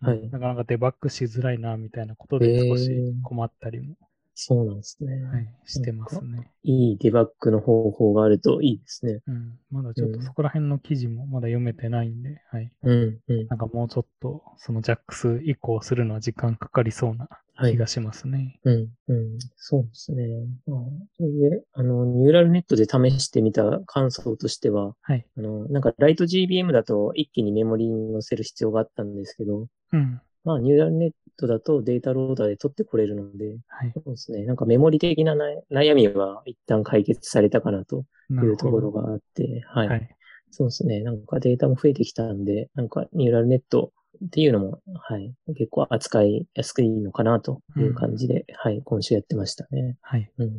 [0.00, 2.90] はい、なかなかデバッグしづらいな、みたいなことで少し
[3.22, 3.96] 困ったりも
[4.34, 5.22] そうなんですね。
[5.24, 6.50] はい、してますね。
[6.64, 9.20] いいデバッグの方法があるといいですね。
[9.26, 9.58] うん。
[9.70, 12.72] まだちょっとそこら辺の記事もまだ読めてないんで、はい。
[12.82, 13.46] うん、うん。
[13.48, 17.28] なんかもうちょっと、そのジャックス移行するのは時間かかりそうな
[17.60, 18.58] 気がしますね。
[18.64, 19.38] はい、うん、うん。
[19.56, 20.26] そうですね。
[20.66, 20.80] まあ、
[21.16, 25.26] それで、あの、ニューラルネットで試してみた感想としては、はい。
[25.36, 30.20] あの、なんかライト GBM だと一気にメモリに載せる必要があったんですけど、うん。
[30.44, 34.44] まあ、ニューラルネットだとデータローダーで取ってこれるので、はい、そうですね。
[34.44, 35.34] なんかメモリ的な
[35.70, 40.16] 悩みは一旦解決されたかなというところがあって、はい、はい。
[40.50, 41.00] そうですね。
[41.00, 43.92] なんかデータも増えてきたんで、なんかニューラルネット
[44.24, 49.96] っていうのも、はい、結構扱いやすくいいのかなという感じで、うん、はい、今週やってましたね。
[50.00, 50.30] はい。
[50.38, 50.50] うん。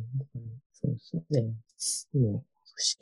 [0.74, 2.20] そうですね。
[2.20, 2.44] も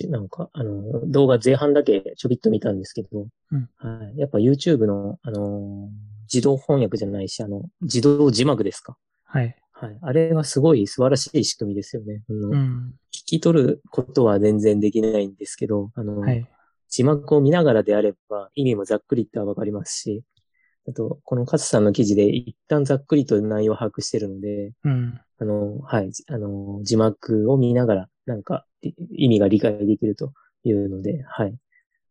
[0.07, 4.17] う、なんか、あの、動画前半だけちょびっと見たんですけど、うん、はい。
[4.17, 5.89] やっぱ YouTube の、あの
[6.31, 8.97] 自動翻訳じゃないし、あの、自動字幕ですか？
[9.25, 9.55] はい。
[9.71, 9.97] はい。
[10.01, 12.21] あれはすごい素晴らしい仕組みですよね。
[12.29, 16.47] あの、うん、聞き取ることは全然できないんですけど、あの、はい、
[16.89, 20.23] 字幕を見ながらであれば意味もざっくりってわかりますし、
[20.87, 28.65] あと、この勝さんの記事で一旦ざっくりと内容を把握してるので、うん、あの、はい、あの、字幕を見ながら、なんか、
[29.15, 31.55] 意味が理解できるというので、はい。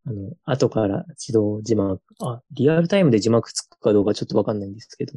[0.07, 5.13] あの、後から自動字幕、あ、リアルタイムで字幕つくかどうかちょっとわかんないんですけど。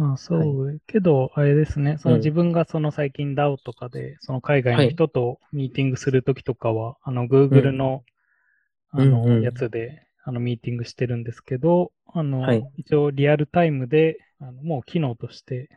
[0.00, 8.04] あそう、はい、けど、あれですね、その自分がその最近 DAO とかで、その海外の人とミーティングするときとかは、はい、あの、Google の、
[8.94, 15.68] うん、あの、うんうん、やつで、あの、ミーティングしてるんですけど、あの、はい、一応リアルタイムで、あのもう機能として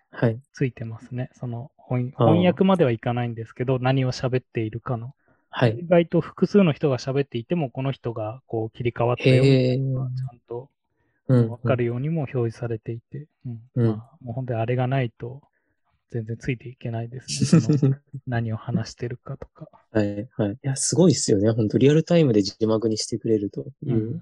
[0.54, 1.32] ついてますね。
[1.34, 2.14] その翻
[2.46, 5.14] 訳まではいかないんですけど、何を喋っているかの
[5.52, 5.78] はい。
[5.80, 10.70] 意外と複数の人が喋っていても、この人がこう切り替わったように、ちゃんと
[11.28, 15.42] わかるようにも表示されていて、うん、うん、まあ、もう本当にあれがないと、
[16.10, 18.00] 全然ついていけないですね。
[18.28, 19.68] 何を話してるかとか。
[19.92, 20.52] はい、はい。
[20.54, 21.52] いや、すごいですよね。
[21.52, 24.22] 本当リアルタイムで字幕にしてくれるという、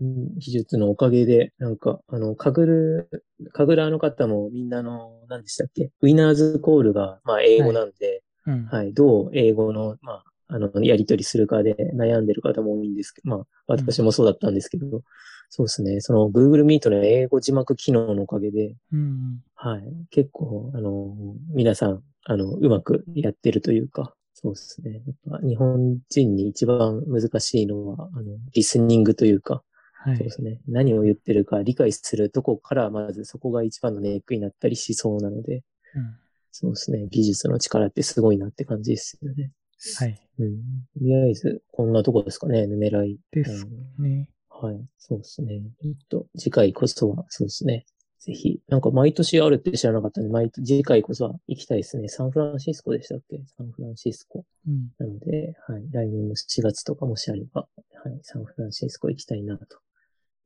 [0.00, 5.90] うん、技術のおかげで、なんか、あの、かぐる、かぐらの方もみんなの、何でしたっけ？
[6.00, 15.02] ウィナーズコールが、まあ、英語なんで、うん、はい、どう英語の、まあ、あの、やり取りするかで悩んでる方も多いんですけど、まあ、私もそうだったんですけど、うん、
[15.48, 21.14] そうですね、その Google Meet の英語字幕機能のおかげで、うん、はい、結構、あの、
[21.54, 25.02] 皆さん、あの、うまくやってるというか、そうですね。
[25.24, 29.62] やっぱ日本人に一番難しいのは、あの、リスニングというか、
[30.04, 30.60] はい、そうですね。
[30.66, 35.62] 何を言ってるか理解するとこから、まずそこが一番のネックになったりしそうなので、
[35.94, 36.16] うん
[36.52, 37.08] そうですね。
[37.10, 39.50] 技術の力ってすごいなって感じですよね。
[39.98, 40.28] はい。
[40.38, 40.52] うん。
[40.52, 43.18] とりあえず、こんなとこですかね、狙い。
[43.32, 44.28] ですね、うん。
[44.50, 44.80] はい。
[44.98, 45.62] そうですね。
[45.82, 47.86] えっと、次回こそは、そうですね。
[48.20, 52.08] ぜひ、なんか毎年あるって知らなかったんで、毎年、次回こそは行きたいですね。
[52.08, 53.42] サンフランシスコでしたっけ？
[53.56, 54.44] サンフランシスコ。
[54.68, 54.90] うん。
[54.98, 55.82] なので、はい。
[55.90, 57.66] 来年の4月とかもしあれば、
[58.04, 58.20] はい。
[58.22, 59.78] サンフランシスコ行きたいなと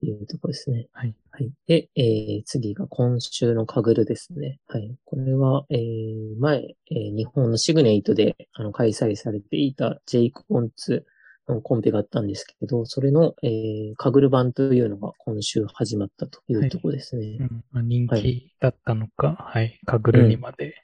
[0.02, 0.88] いうところですね。
[0.92, 1.14] はい。
[1.30, 1.50] はい。
[1.66, 4.60] で、えー、次が今週のカグルですね。
[4.66, 4.94] はい。
[5.04, 11.06] これは、えー、前、えー、日本のシグネイトであの開催されていたジェイクコンツ
[11.48, 17.26] のコンペがあったんですけど、それの、えー、カグル版というのが今週始まったというところですね。
[17.26, 20.74] はい、うんまあ、人気だったのか、はい、はい、カグルにまで。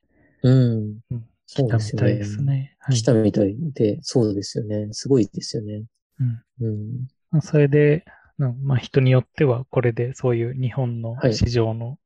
[0.42, 0.52] うん。
[0.52, 2.76] うんうん、来たみたいですね。
[2.78, 4.88] はい、来たみたいで、そうですよね。
[4.92, 5.84] すごいですよね。
[6.20, 6.66] うん。
[6.66, 8.04] うんまあ、それで、
[8.50, 11.98] まあ、人によってはこれでそういう日本の市場の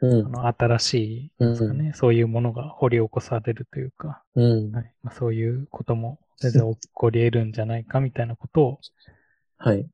[0.00, 4.72] はい、あの新しいですかね、うん、そういうものが掘り起こされるというか、うん。
[4.72, 4.92] はい。
[5.02, 8.80] まあ、そういうことも全然起こり得るんじゃないかみたいなことを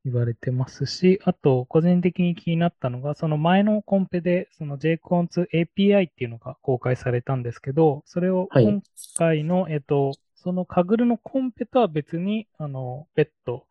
[0.05, 8.81] 言われてますし、はい、あと個人的に気になったのが、その前のコンペでその JCONS API っていうのが公開されたんですけど、それを今
[9.17, 13.67] 回の、はい、えっと、そのカグルのコンペとは別に、あの、別途、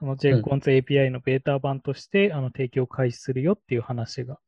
[0.00, 4.38] あの JCONS API のベータ版として、あの提供開始するよっていう話が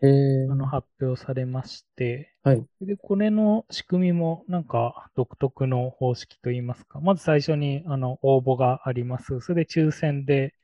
[0.00, 0.06] あ
[0.54, 9.40] の発表されまして、はい、でこれの仕組みもなんか独特の方式といいますか、まず最初にあの応募があります。
[9.40, 10.54] それで抽選で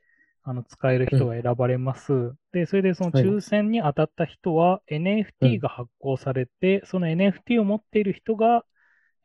[0.43, 2.13] あの使える人が選ばれます。
[2.13, 8.65] うん、で、それでその抽選に当たった人は NFT が発行されて、うん、その NFT を持っている人が、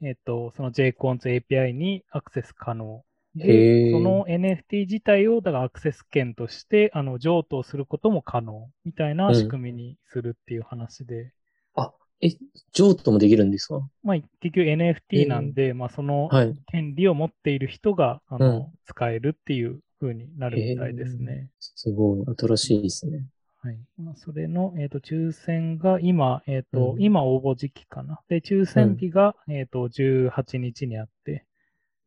[0.03, 3.03] えっ、ー、と、その JCONS API にアクセス可能。
[3.37, 11.23] で、その NFT 自体を、だからアクセス権として、あの、譲渡することも可能みたいな仕組みにするっていう話で。
[11.23, 11.31] うん、
[11.77, 12.31] あ、え、
[12.73, 13.87] 譲渡もできるんですか？
[14.03, 16.31] まあ、結局 NFT なんで、まあ、その
[16.71, 21.51] 権利を持っている人が、あの、うん、使えるっていう風になるみたいですね。
[21.61, 23.27] すごい、新しいですね。
[23.59, 23.79] はい。
[23.99, 28.21] まあ、それの、えっ、ー、と、抽選が今、えっ、ー、と、うん、今応募時期かな。
[28.29, 31.45] で、抽選日が、うん、えっ、と、18日にあって、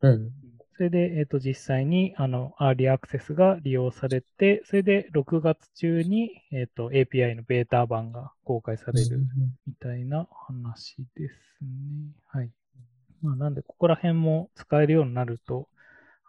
[0.00, 0.30] うん。
[0.80, 9.18] それで、えっ、ー、と、実際に、あの、アーリーアクセスが利用されて、それで6月中に、えっ、と、API のベータ版が公開される
[9.66, 12.14] みたいな話ですね。
[12.28, 12.50] はい。
[13.20, 15.68] まあ、なんで、ここら辺も使えるようになると、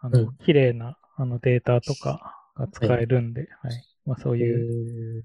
[0.02, 3.72] あの、うん、綺麗なあのデータとかが使えるんで、はい。
[3.72, 5.24] はい、まあ、そういう。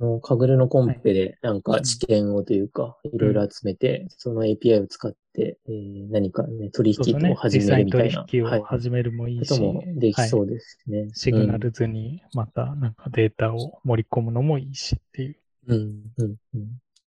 [0.00, 8.24] このカグルのコンペでなんか知見をというか、いろいろ集めて、その API を使って、えー、何かね、取引を始めるみたいな。
[8.24, 9.48] 取引を始めるもいいし。
[9.50, 11.10] こともできそうですね。
[11.12, 15.36] シグナル図にまたなんかデータを盛り込むのもいいしっていう。
[15.66, 15.78] うん、
[16.16, 16.68] うん、うん。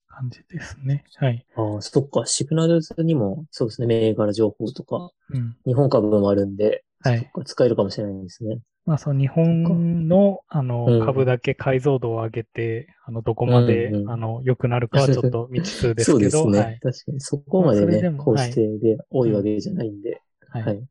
[0.08, 1.04] 感じですね。
[1.14, 1.46] はい。
[1.54, 2.26] ああ、そっか。
[2.26, 3.86] シグナル図にも、そうですね。
[3.86, 7.30] 銘柄情報とか、うん、日本株もあるんで、はい。
[7.44, 8.58] 使えるかもしれないですね。
[8.90, 16.42] まあ、その日本のあの、株だけ解像度を上げて、あの、どこまで、あの、良くなるかはちょっと未知数ですけど。
[16.42, 16.58] そうですね。
[16.58, 17.20] はい、確かに。
[17.20, 20.20] そこまでね、構成で多いわけじゃないんで。
[20.48, 20.62] はい。
[20.64, 20.84] はい、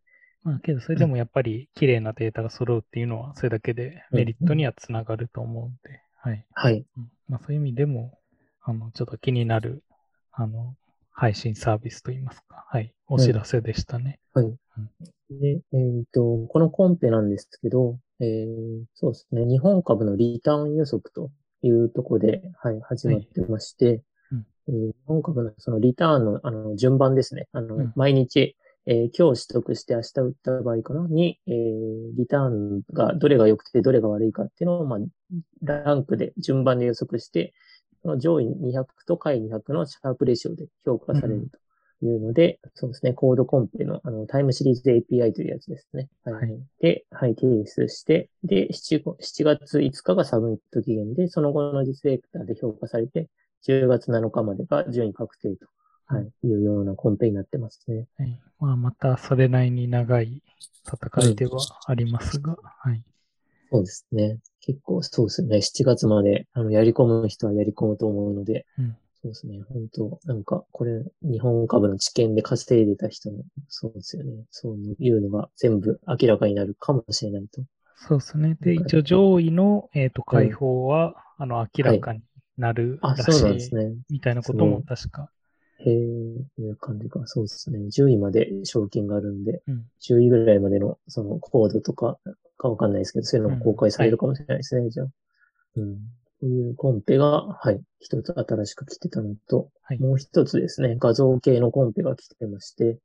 [0.46, 6.46] まあ、けど、それでもやっぱり綺麗なデータが揃うっていうのは、それだけでメリットにはつながると思うんで、はい。
[6.54, 6.86] はい。
[7.28, 8.18] まあ、そういう意味でも、
[8.62, 9.84] あの、ちょっと気になる、
[10.32, 10.74] あの、
[11.20, 14.20] 配信サービスといいますか、はい、お知らせでしたね。
[14.34, 14.46] はい。
[14.46, 21.30] うん、で、えっ、ー、と、このコンペなんですけど、えー、そうですね、日本株のリターン予測と
[21.62, 24.02] いうところで、はい、始まってまして、はい。
[24.32, 24.46] うん。
[24.70, 27.50] えー、日本株のそのリターンのあの順番ですね。
[27.52, 28.56] あの、うん、毎日、
[28.86, 35.00] えー、今日取得して明日売った場合かなに、えー、リターンがどれが良くてどれが悪いかっていうのを、まあ、
[35.62, 37.54] ランクで順番で予測して、
[38.02, 41.50] その上位200と下位200のシャープレシオで評価される
[42.00, 46.08] というので、うん、そうですね、コードコンペのあのタイムシリーズ API というやつですね。
[46.24, 46.60] はい。
[46.80, 53.28] で、はい、提出して、で7、7月5日がサブミット期限で、その後の実データで評価されて、
[53.68, 55.68] 10月7日までが順位確定と。
[56.12, 58.08] はい、いうようなコンペになってますね。
[58.18, 58.40] はい。
[58.60, 60.42] まあ、またそれなりに長い
[60.88, 63.04] 戦いではありますが、うん、はい。
[63.72, 64.40] そうですね。
[64.62, 65.58] 結構そうですね。
[65.58, 69.62] 7月まで、あの、やり込む人はやり込むと思うので、うん、そうですね。
[69.70, 74.46] 本当なんか、これ、日本株の知見で稼いでた人の、そうですよね。
[74.50, 77.62] そういうのが全部明らかになるかもしれないと。
[77.96, 78.58] そうですね。
[78.62, 82.22] で、一応上位の、えっ、ー、と、解放は、あの、明らかに
[82.58, 83.94] なるらしい、はい、あ、そうなんですね。
[84.10, 85.30] みたいなことも確か。
[85.80, 87.22] へえ、いう感じか。
[87.26, 87.80] そうですね。
[87.80, 92.18] 10位まで賞金があるんで、うん、10位ぐらいまでのそのコードとか
[92.60, 95.08] かわかんないですけど、そういうのも公開されるかもしれないですね、うんはい、じゃあ。
[95.78, 95.96] うん。
[95.96, 96.00] こ
[96.44, 103.00] ういうコンペが、はい、一つ新しく来てたのと、はい、もう一つですね、画像系のコンペが来てまして、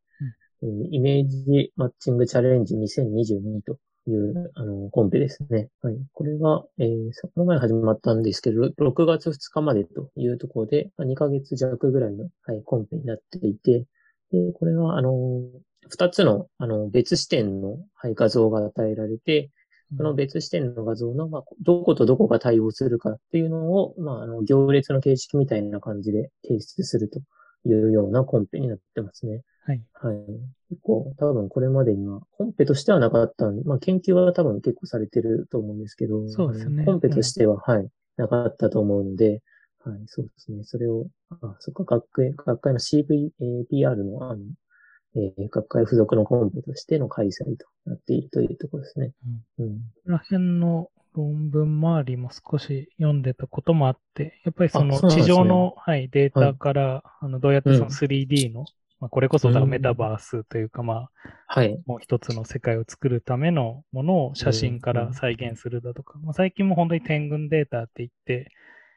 [0.63, 3.79] うん、えー、イメージマッチングチャレンジ2022と
[4.11, 5.69] いう、あの、コンペですね。
[5.83, 5.97] はい。
[6.13, 13.87] これが、えー、その前始まったんですけど、6月2日までというところで、2ヶ月弱ぐらいの、はい、コンペになっていて、
[14.31, 15.13] で、これは、あの
[15.89, 19.51] 二つの、あの、別視点の、はい、画像が与えられて、
[19.97, 27.21] その別視点の画像の、まあ、どことどこが対応するかっていうのを、まあ、あの、行列の形式みたいな感じで提出すると
[27.69, 29.43] いうようなコンペになってますね。
[29.67, 29.83] はい。
[29.95, 30.17] はい。
[30.71, 36.85] 結構、多分これまでには、コンペとしてはなかったんで、まあ、研究は多分結構されてると思うんですけど、そうですね。
[36.85, 39.43] コンペとしては、うん、はい、なかったと思うので、
[39.85, 40.65] はい、そうですね。
[40.65, 41.07] それを、
[41.43, 44.43] あ、そっか、学会、学会の CVPR の、あの、
[45.17, 49.13] えー、学会付属のコンペとしての開催となっているというところですね。
[49.59, 49.67] うん。
[49.67, 58.67] うん、この辺の論文周りも少し読んでたこともあって、やっぱりその地上の、ね、はい、データから、はい、あのどうやってその 3D の、うん、
[58.99, 61.11] まあ、これこそメタバースというか、まあ、
[61.47, 68.51] はい、もう一つの世界を作るためのものを写真から再現するだとか、まあ、最近も本当に天群データって言って、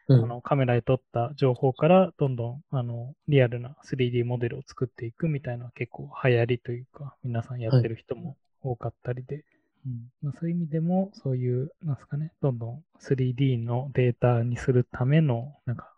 [0.10, 9.44] あのカメラで撮った情報からどんどんあのリアルな 3D モデルを作っていくみたいな結構流行りというか皆さんやってる人も多かったりで、
[9.86, 10.12] うん。
[10.22, 15.94] まあ、そういう意味でも、そういう、なんですかね、どんどん 3D のデータにするための、なんか、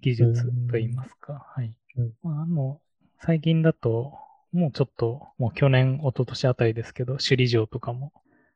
[0.00, 1.76] 技術といいますか、はい。
[2.22, 2.80] まあ、あの、
[3.20, 4.14] 最近だと、
[4.52, 8.12] もうちょっと、もう去年、一昨年あたりですけど、首里城とかも、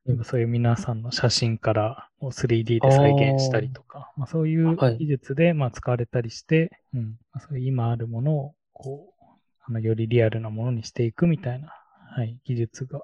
[0.06, 9.24] 今そういう皆さんの写真からを 3D で再現したりとか、まあ、そういう技術でまあ使われたりして、はい、うんまあ、そういう今あるものをこう
[9.66, 11.68] あのよりリアルなものにしていくみたいな、
[12.16, 13.02] はい、技術が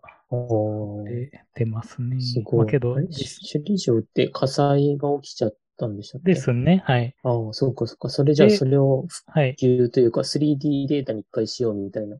[1.54, 2.20] 出ますね。
[2.20, 2.58] すごい。
[2.58, 6.34] まあ、けど、首里城って火災が起きちゃったんでしたっけ？
[6.34, 6.82] ですね。
[6.86, 7.14] はい。
[7.22, 8.08] ああ、そうかそうか。
[8.08, 9.22] それじゃあそれを普
[9.60, 12.16] 及というか 3D データに一回しようみたいな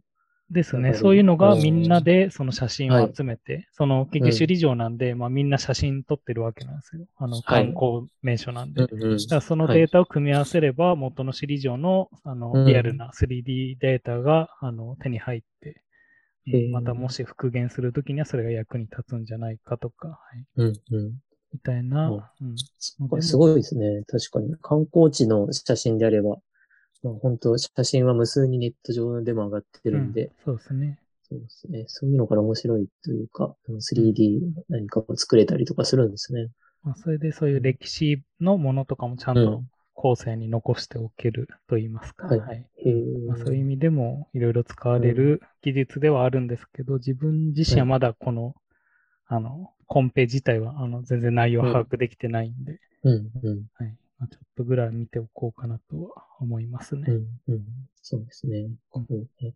[0.50, 0.94] ですね。
[0.94, 7.06] そういうのがみんなでその写真を集めて、はい、その結局首里城なんで、うん、まあみんな写真撮ってるわけなんですよ。
[7.16, 8.82] あの観光名所なんで。
[8.82, 15.82] はい、だからそのデータを組み合わせれば、元の首里城のあのリアルな 3D データがあの手に入って、
[16.52, 21.12] うん、またもし復元するときにはそれが役に立つんじゃないかとか、はいうんうん、
[21.52, 22.56] みたいな、うん。
[23.20, 24.02] すごいですね。
[24.06, 24.54] 確かに。
[24.62, 26.38] 観光地の写真であれば、まあ、
[27.14, 30.98] 本当写真は無数にネット上でも上がってるんで、うん、そうですね。
[31.28, 31.84] そうですね。
[31.88, 36.48] そういうのから面白いというか、3D 何かを作れたりとかするんですね。
[36.84, 42.28] まあ、それでそういう歴史のものとかもちゃんと後世に残しておけると言いますか。
[42.28, 42.64] うん、はい。
[43.26, 48.54] まあ、そういう意味でもいろいろ使われる技術ではあるんですけど、自分自身はまだこの、
[49.26, 53.64] あの、コンペ自体はあの全然内容把握できてないんで、うんうん。
[53.74, 57.04] はい、まあ、ちょっとぐらい見ておこうかなとは思いますね。
[57.08, 57.64] うん、うん。
[58.02, 58.68] そうですね。
[58.94, 59.06] うん、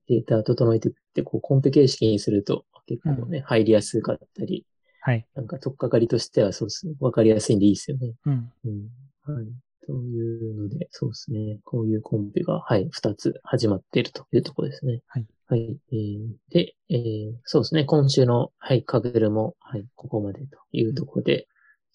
[0.09, 4.67] データ整えてって、こう、コンペ形式にすると、結構ね、うん、入りやすかったり、
[5.03, 5.27] はい。
[5.35, 6.95] なんか、とっかかりとしては、そうですね。
[7.01, 8.13] わかりやすいんでいいですよね。
[8.27, 8.53] うん。
[8.65, 9.35] うん。
[9.35, 9.47] はい。
[9.87, 11.59] というので、そうですね。
[11.65, 15.03] こういうコンペが、はい、二つ始まっているというところですね。
[15.07, 15.27] はい。
[15.47, 15.79] はい。
[15.91, 17.85] えー、で、えー、そうですね。
[17.85, 21.49] 今週の、はい、カグルも、はい、ここまでというところで、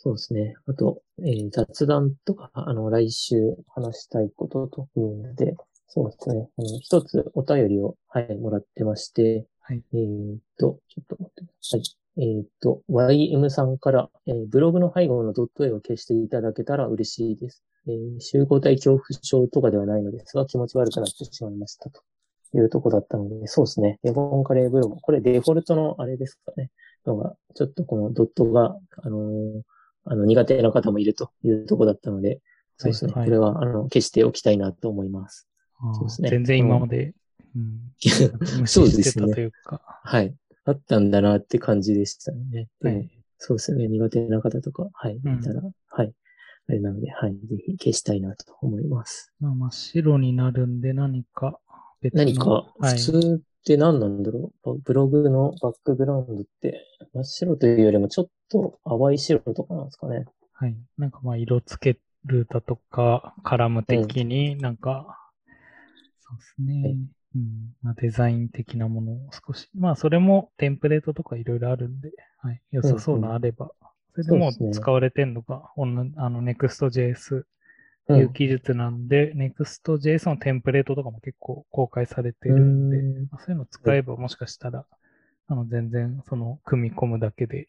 [0.05, 0.53] そうですね。
[0.67, 5.55] あと、えー、雑談とか、あの、来週話したいことというので、
[5.87, 6.47] そうですね。
[6.59, 9.81] あの、一つお便りを、はい、もらってまして、はい。
[9.93, 11.81] えー、っと、ちょっと待ってください。
[12.17, 17.63] えー、っと、YM さんから、えー、ブログの背後のドット絵を消していただけたら嬉しいです。
[17.87, 22.03] えー、集合体恐怖症とかではないのですが、気持ち悪くなってしまいましたと
[22.53, 23.97] いうとこだったので、そうですね。
[24.03, 24.97] デボンカレーブログ。
[25.01, 26.69] これデフォルトのあれですかね。
[27.07, 29.61] のが、ちょっとこのドットが、あのー
[30.05, 32.41] あの、苦手な方もいるというところだったので、
[32.77, 33.13] そうですね。
[33.13, 35.47] はいはい、これは、あの、消しておきたいなと思います。
[35.93, 36.29] そうですね。
[36.29, 37.13] 全然今まで、
[37.55, 37.91] うん、
[38.59, 39.81] 無視してたというか。
[40.03, 40.35] はい。
[40.65, 42.69] あったんだなって感じでしたね。
[42.81, 43.87] はい、そうですね。
[43.87, 45.17] 苦手な方とか、はい。
[45.17, 46.13] いたら、うん、はい。
[46.67, 47.33] あれなので、はい。
[47.45, 49.31] ぜひ消したいなと思います。
[49.39, 51.59] まあ、真っ白になるんで何か
[52.01, 56.85] 別何か、普通って何なんだろう、ブログのバックグラウンドって
[57.15, 60.25] 真っ白というよりもちょっと淡い白とかなんですかね。
[60.53, 60.75] はい。
[60.99, 65.53] なんかまあ色つけるだとか、カラム的になんか、うん、
[66.19, 66.81] そうですね。
[66.83, 67.09] はい、うん
[67.81, 72.11] まあ、デザイン的なものを少し、まあそれもテンプレートとかいろいろあるんで、
[72.43, 72.61] はい。
[72.69, 73.71] 良さそうなあれば、うん
[74.17, 77.45] うん、それでも使われてるのが、ね、あの Next.js
[78.13, 84.85] いう技術なんで、うん、Next.js のテンプレートとかも結構公開されてるんで、んそういうの使えばもしかしたら、
[85.47, 87.67] あの、全然その組み込むだけで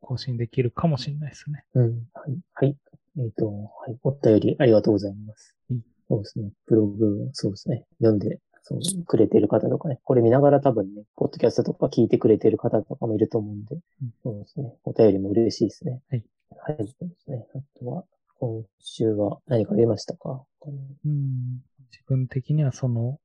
[0.00, 1.64] 更新できるかもしれないですね。
[1.74, 2.40] うん、うん、はい。
[2.54, 2.76] はい。
[3.18, 3.98] えっ、ー、と、はい。
[4.02, 5.56] おったよりありがとうございます。
[5.70, 6.50] うん、そうですね。
[6.66, 7.84] ブログ、そうですね。
[7.98, 10.00] 読んで、そう、くれてる方とかね。
[10.04, 13.82] これ見ながら多分ね、ポッドキャストとか聞いてくれてる方とかもいると思うんで、うん、
[14.22, 14.74] そうですね。
[14.84, 16.00] お便りも嬉しいですね。
[16.10, 16.24] はい。
[16.58, 17.46] はい、そうですね。
[17.54, 18.04] あとは、
[18.42, 20.42] 今週は何かありましたか？
[20.66, 21.62] うん、
[21.92, 23.20] 自分的にはその、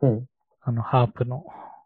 [0.00, 0.26] うん、
[0.60, 1.44] あの、ハープの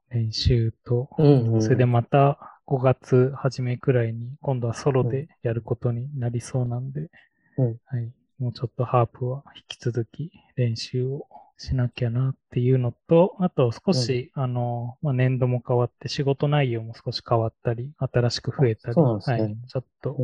[0.09, 7.11] 練習と、うんうん、それでまた5月初めくらいに今度はソロでやることになりそうなんで、
[7.59, 11.27] うん、はい、もうちょっとハープは引き続き練習を
[11.59, 20.17] しなきゃなっていうのと、あと少し、うん、あの、まあ、年度も変わって仕事内容も少し変わったり、新しく増えたり、ね、はい、ちょっと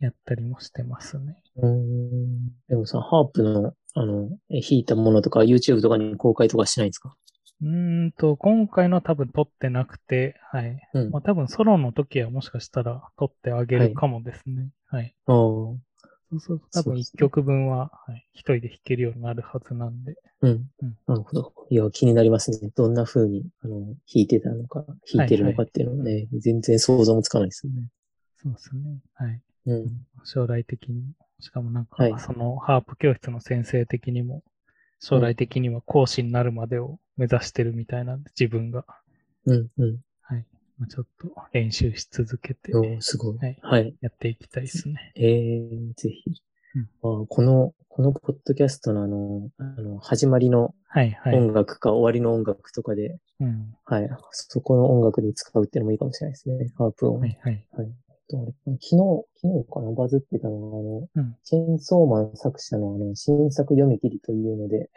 [0.00, 1.36] やったりもしてますね。
[1.56, 2.48] うん。
[2.68, 7.14] でもさ、ハープの、あの、弾いたものとか YouTube とかに公開とかしないんですか？
[7.62, 10.78] うんと、今回のは多分撮ってなくて、はい。
[10.92, 14.68] うん、まあ多分ソロの時はもしかしたら撮ってあげるかもですね。
[14.86, 15.00] はい。
[15.00, 15.78] はい、そ
[16.32, 20.16] うそう多分1曲分は、はい、一人で弾けるようになるはずなんで。
[20.42, 20.50] うん。
[20.50, 21.54] うん、なるほど。
[21.70, 22.70] いや、気になりますね。
[22.76, 27.88] どんな風に、あの、弾いてたのか、弾いてるのかっていうのはね、はいはい、全然想像もつかないですよね。
[28.42, 29.00] そうですね。
[29.14, 29.40] はい。
[29.66, 31.02] うん、将来的に
[31.40, 34.42] しかもなんか、そのハープ教室の先生的にも、
[35.00, 38.84] 将来的には講師になるまでを目指してるみたいなんで、自分が。
[39.44, 39.98] うん、うん。
[40.22, 40.44] はい。
[40.88, 43.38] ちょっと練習し続けて、おすごい。
[43.38, 43.94] はいはい。
[44.00, 45.12] やっていきたいですね。
[45.14, 46.30] えー、ぜひ。
[46.74, 50.74] うん、あこの、このポッドキャストのあの、あの、始まりの
[51.32, 54.08] 音楽か終わりの音楽とかで、うん、はい。
[54.32, 56.72] そこの音楽に使うっていうのもいいかもしれないですね。
[56.76, 57.20] ハープ音。
[57.20, 57.66] はい、はい。
[57.72, 58.44] はい昨
[58.78, 64.90] 日、昨日かな、バズってたのが、あの、うん、チェーンソーマン作者のあの、新作読み切りというので、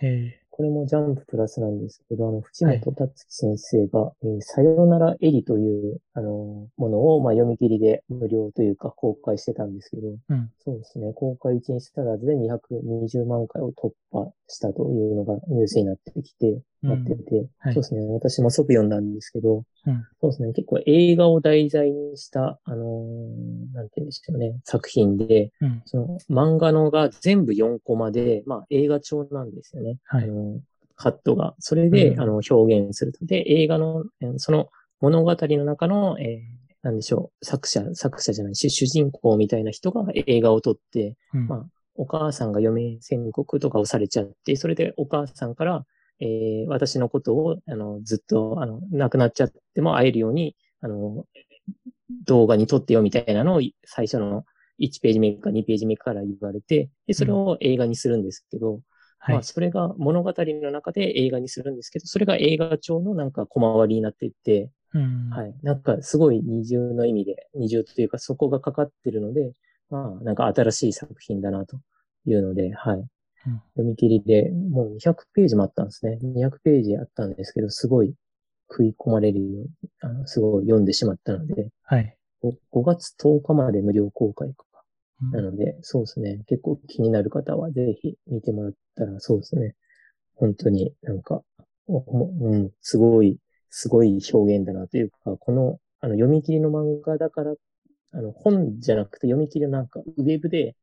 [0.59, 29.97] これもジャンププラスなんですけど、あの、藤本達樹先生が、はい、えー、さよならエリという、あの、ものを、まあ、読み切りで無料というか公開してたんですけど、うん、そうですね、公開1日足らずで220万回を突破したというのがニュースになってきて、なってて、はい、そうですね、私も即読んだんですけど、うん、そうですね、結構映画を題材にした、あのー、なんて言うんでしょうね、作品で、うん、その漫画のが全部4コマで、まあ映画調なんですよね。
[30.05, 30.59] はい、あの
[30.95, 31.55] カットが。
[31.59, 33.25] それで、うん、あの表現すると。
[33.25, 34.03] で、映画の、
[34.37, 34.69] その
[34.99, 36.39] 物語の中の、えー、
[36.81, 41.65] なんでしょう、作者、作者じゃないし、主人公みたいな人が映画を撮って、まあ、
[41.95, 45.85] お母さんが余命宣告とかをされちゃって、それでお母さんから、
[46.19, 51.25] えー、私のことを、あの、ずっと、あの、亡くなっちゃっても会えるように、あの、
[52.25, 54.43] 動画に撮ってよみたいなのを最初の
[54.79, 58.81] 1ページ目か2ページ目から言われて、で、それを映画にするんですけど、うん、
[59.27, 65.53] まあ、それが物語の中で映画にするんですけど、それが映画調のなんか小回りになっていって、うん、はい。
[65.61, 69.53] なんかすごい二重の意味で、二重というかそこがかかってるので、
[69.89, 71.79] まあ、なんか新しい作品だなと
[72.25, 73.05] いうので、はい。
[73.75, 76.19] 読み切りで、もう200ページもあったんですね。
[76.23, 78.13] 200ページあったんですけど、すごい
[78.69, 79.67] 食い込まれるように、
[80.01, 82.15] あの、すごい読んでしまったので、はい。
[82.43, 84.65] 5, 5月10日まで無料公開か。
[85.21, 86.41] うん、なので、そうですね。
[86.47, 89.75] 結構気になる方はぜひ見てもらったら、そうですね。
[90.35, 91.41] 本当になんか、
[91.87, 93.37] うん、すごい、
[93.69, 97.55] すごい表現だなというか、この、あの、読み切りの漫画だから、
[98.11, 100.75] あの、本じゃなくて読み切りなんか、ウェブで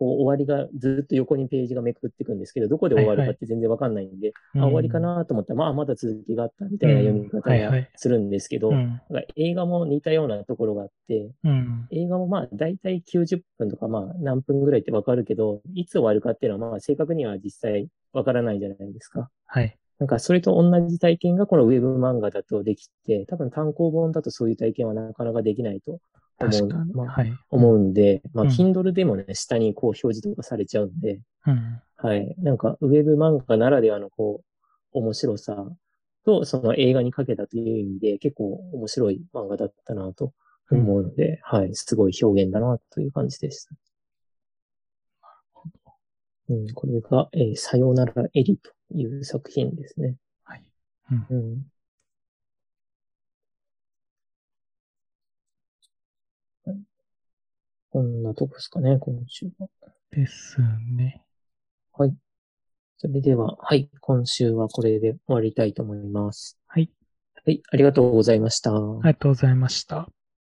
[0.00, 8.72] こう終わりがずっと横にページがめくっていくんですけど、どこで終わるかって全然わかんないんで、はいはい、あ、終わりかなと思ったら、まあまだ続きがあったみたいな読み方がするんですけど、
[9.36, 19.28] 映画も似たようなところがあって、うん、映画もまあ大体90分とかまあ何分ぐらいってわかるけど、いつ終わるかっていうのはまあ正確には実際わからないじゃないですか。
[19.44, 19.76] はい。
[19.98, 25.98] なんかそれと同じ体験がこのウェブ漫画だとできて、多分単行本だとそういう体験はなかなかできないと
[26.40, 32.34] 思う、まあ、はい、思うんで、まあ、Kindle でもね、うん、下にこう表示とかされちゃうんで、うん、はい。
[32.38, 35.66] なんか、ウェブ漫画ならではのこう、面白さ
[36.24, 40.32] と、その映画にかけたという意味で、結構面白い漫画だったなと
[40.70, 41.74] 思うので、うん、はい。
[41.74, 43.74] すごい表現だなという感じでした。
[46.48, 50.16] うん、これが、えー、さよならエリという作品ですね。
[50.42, 50.64] はい。
[51.12, 51.66] うん、うん
[57.90, 59.68] こんなとこですかね、今週は。
[60.12, 60.58] です
[60.96, 61.22] ね。
[61.92, 62.14] はい。
[62.98, 66.58] それでは、はい、今週はこれで終わりたいと思います。
[66.66, 66.90] はい。
[67.44, 68.74] はい、ありがとうございました。
[68.74, 70.08] ありがとうございました。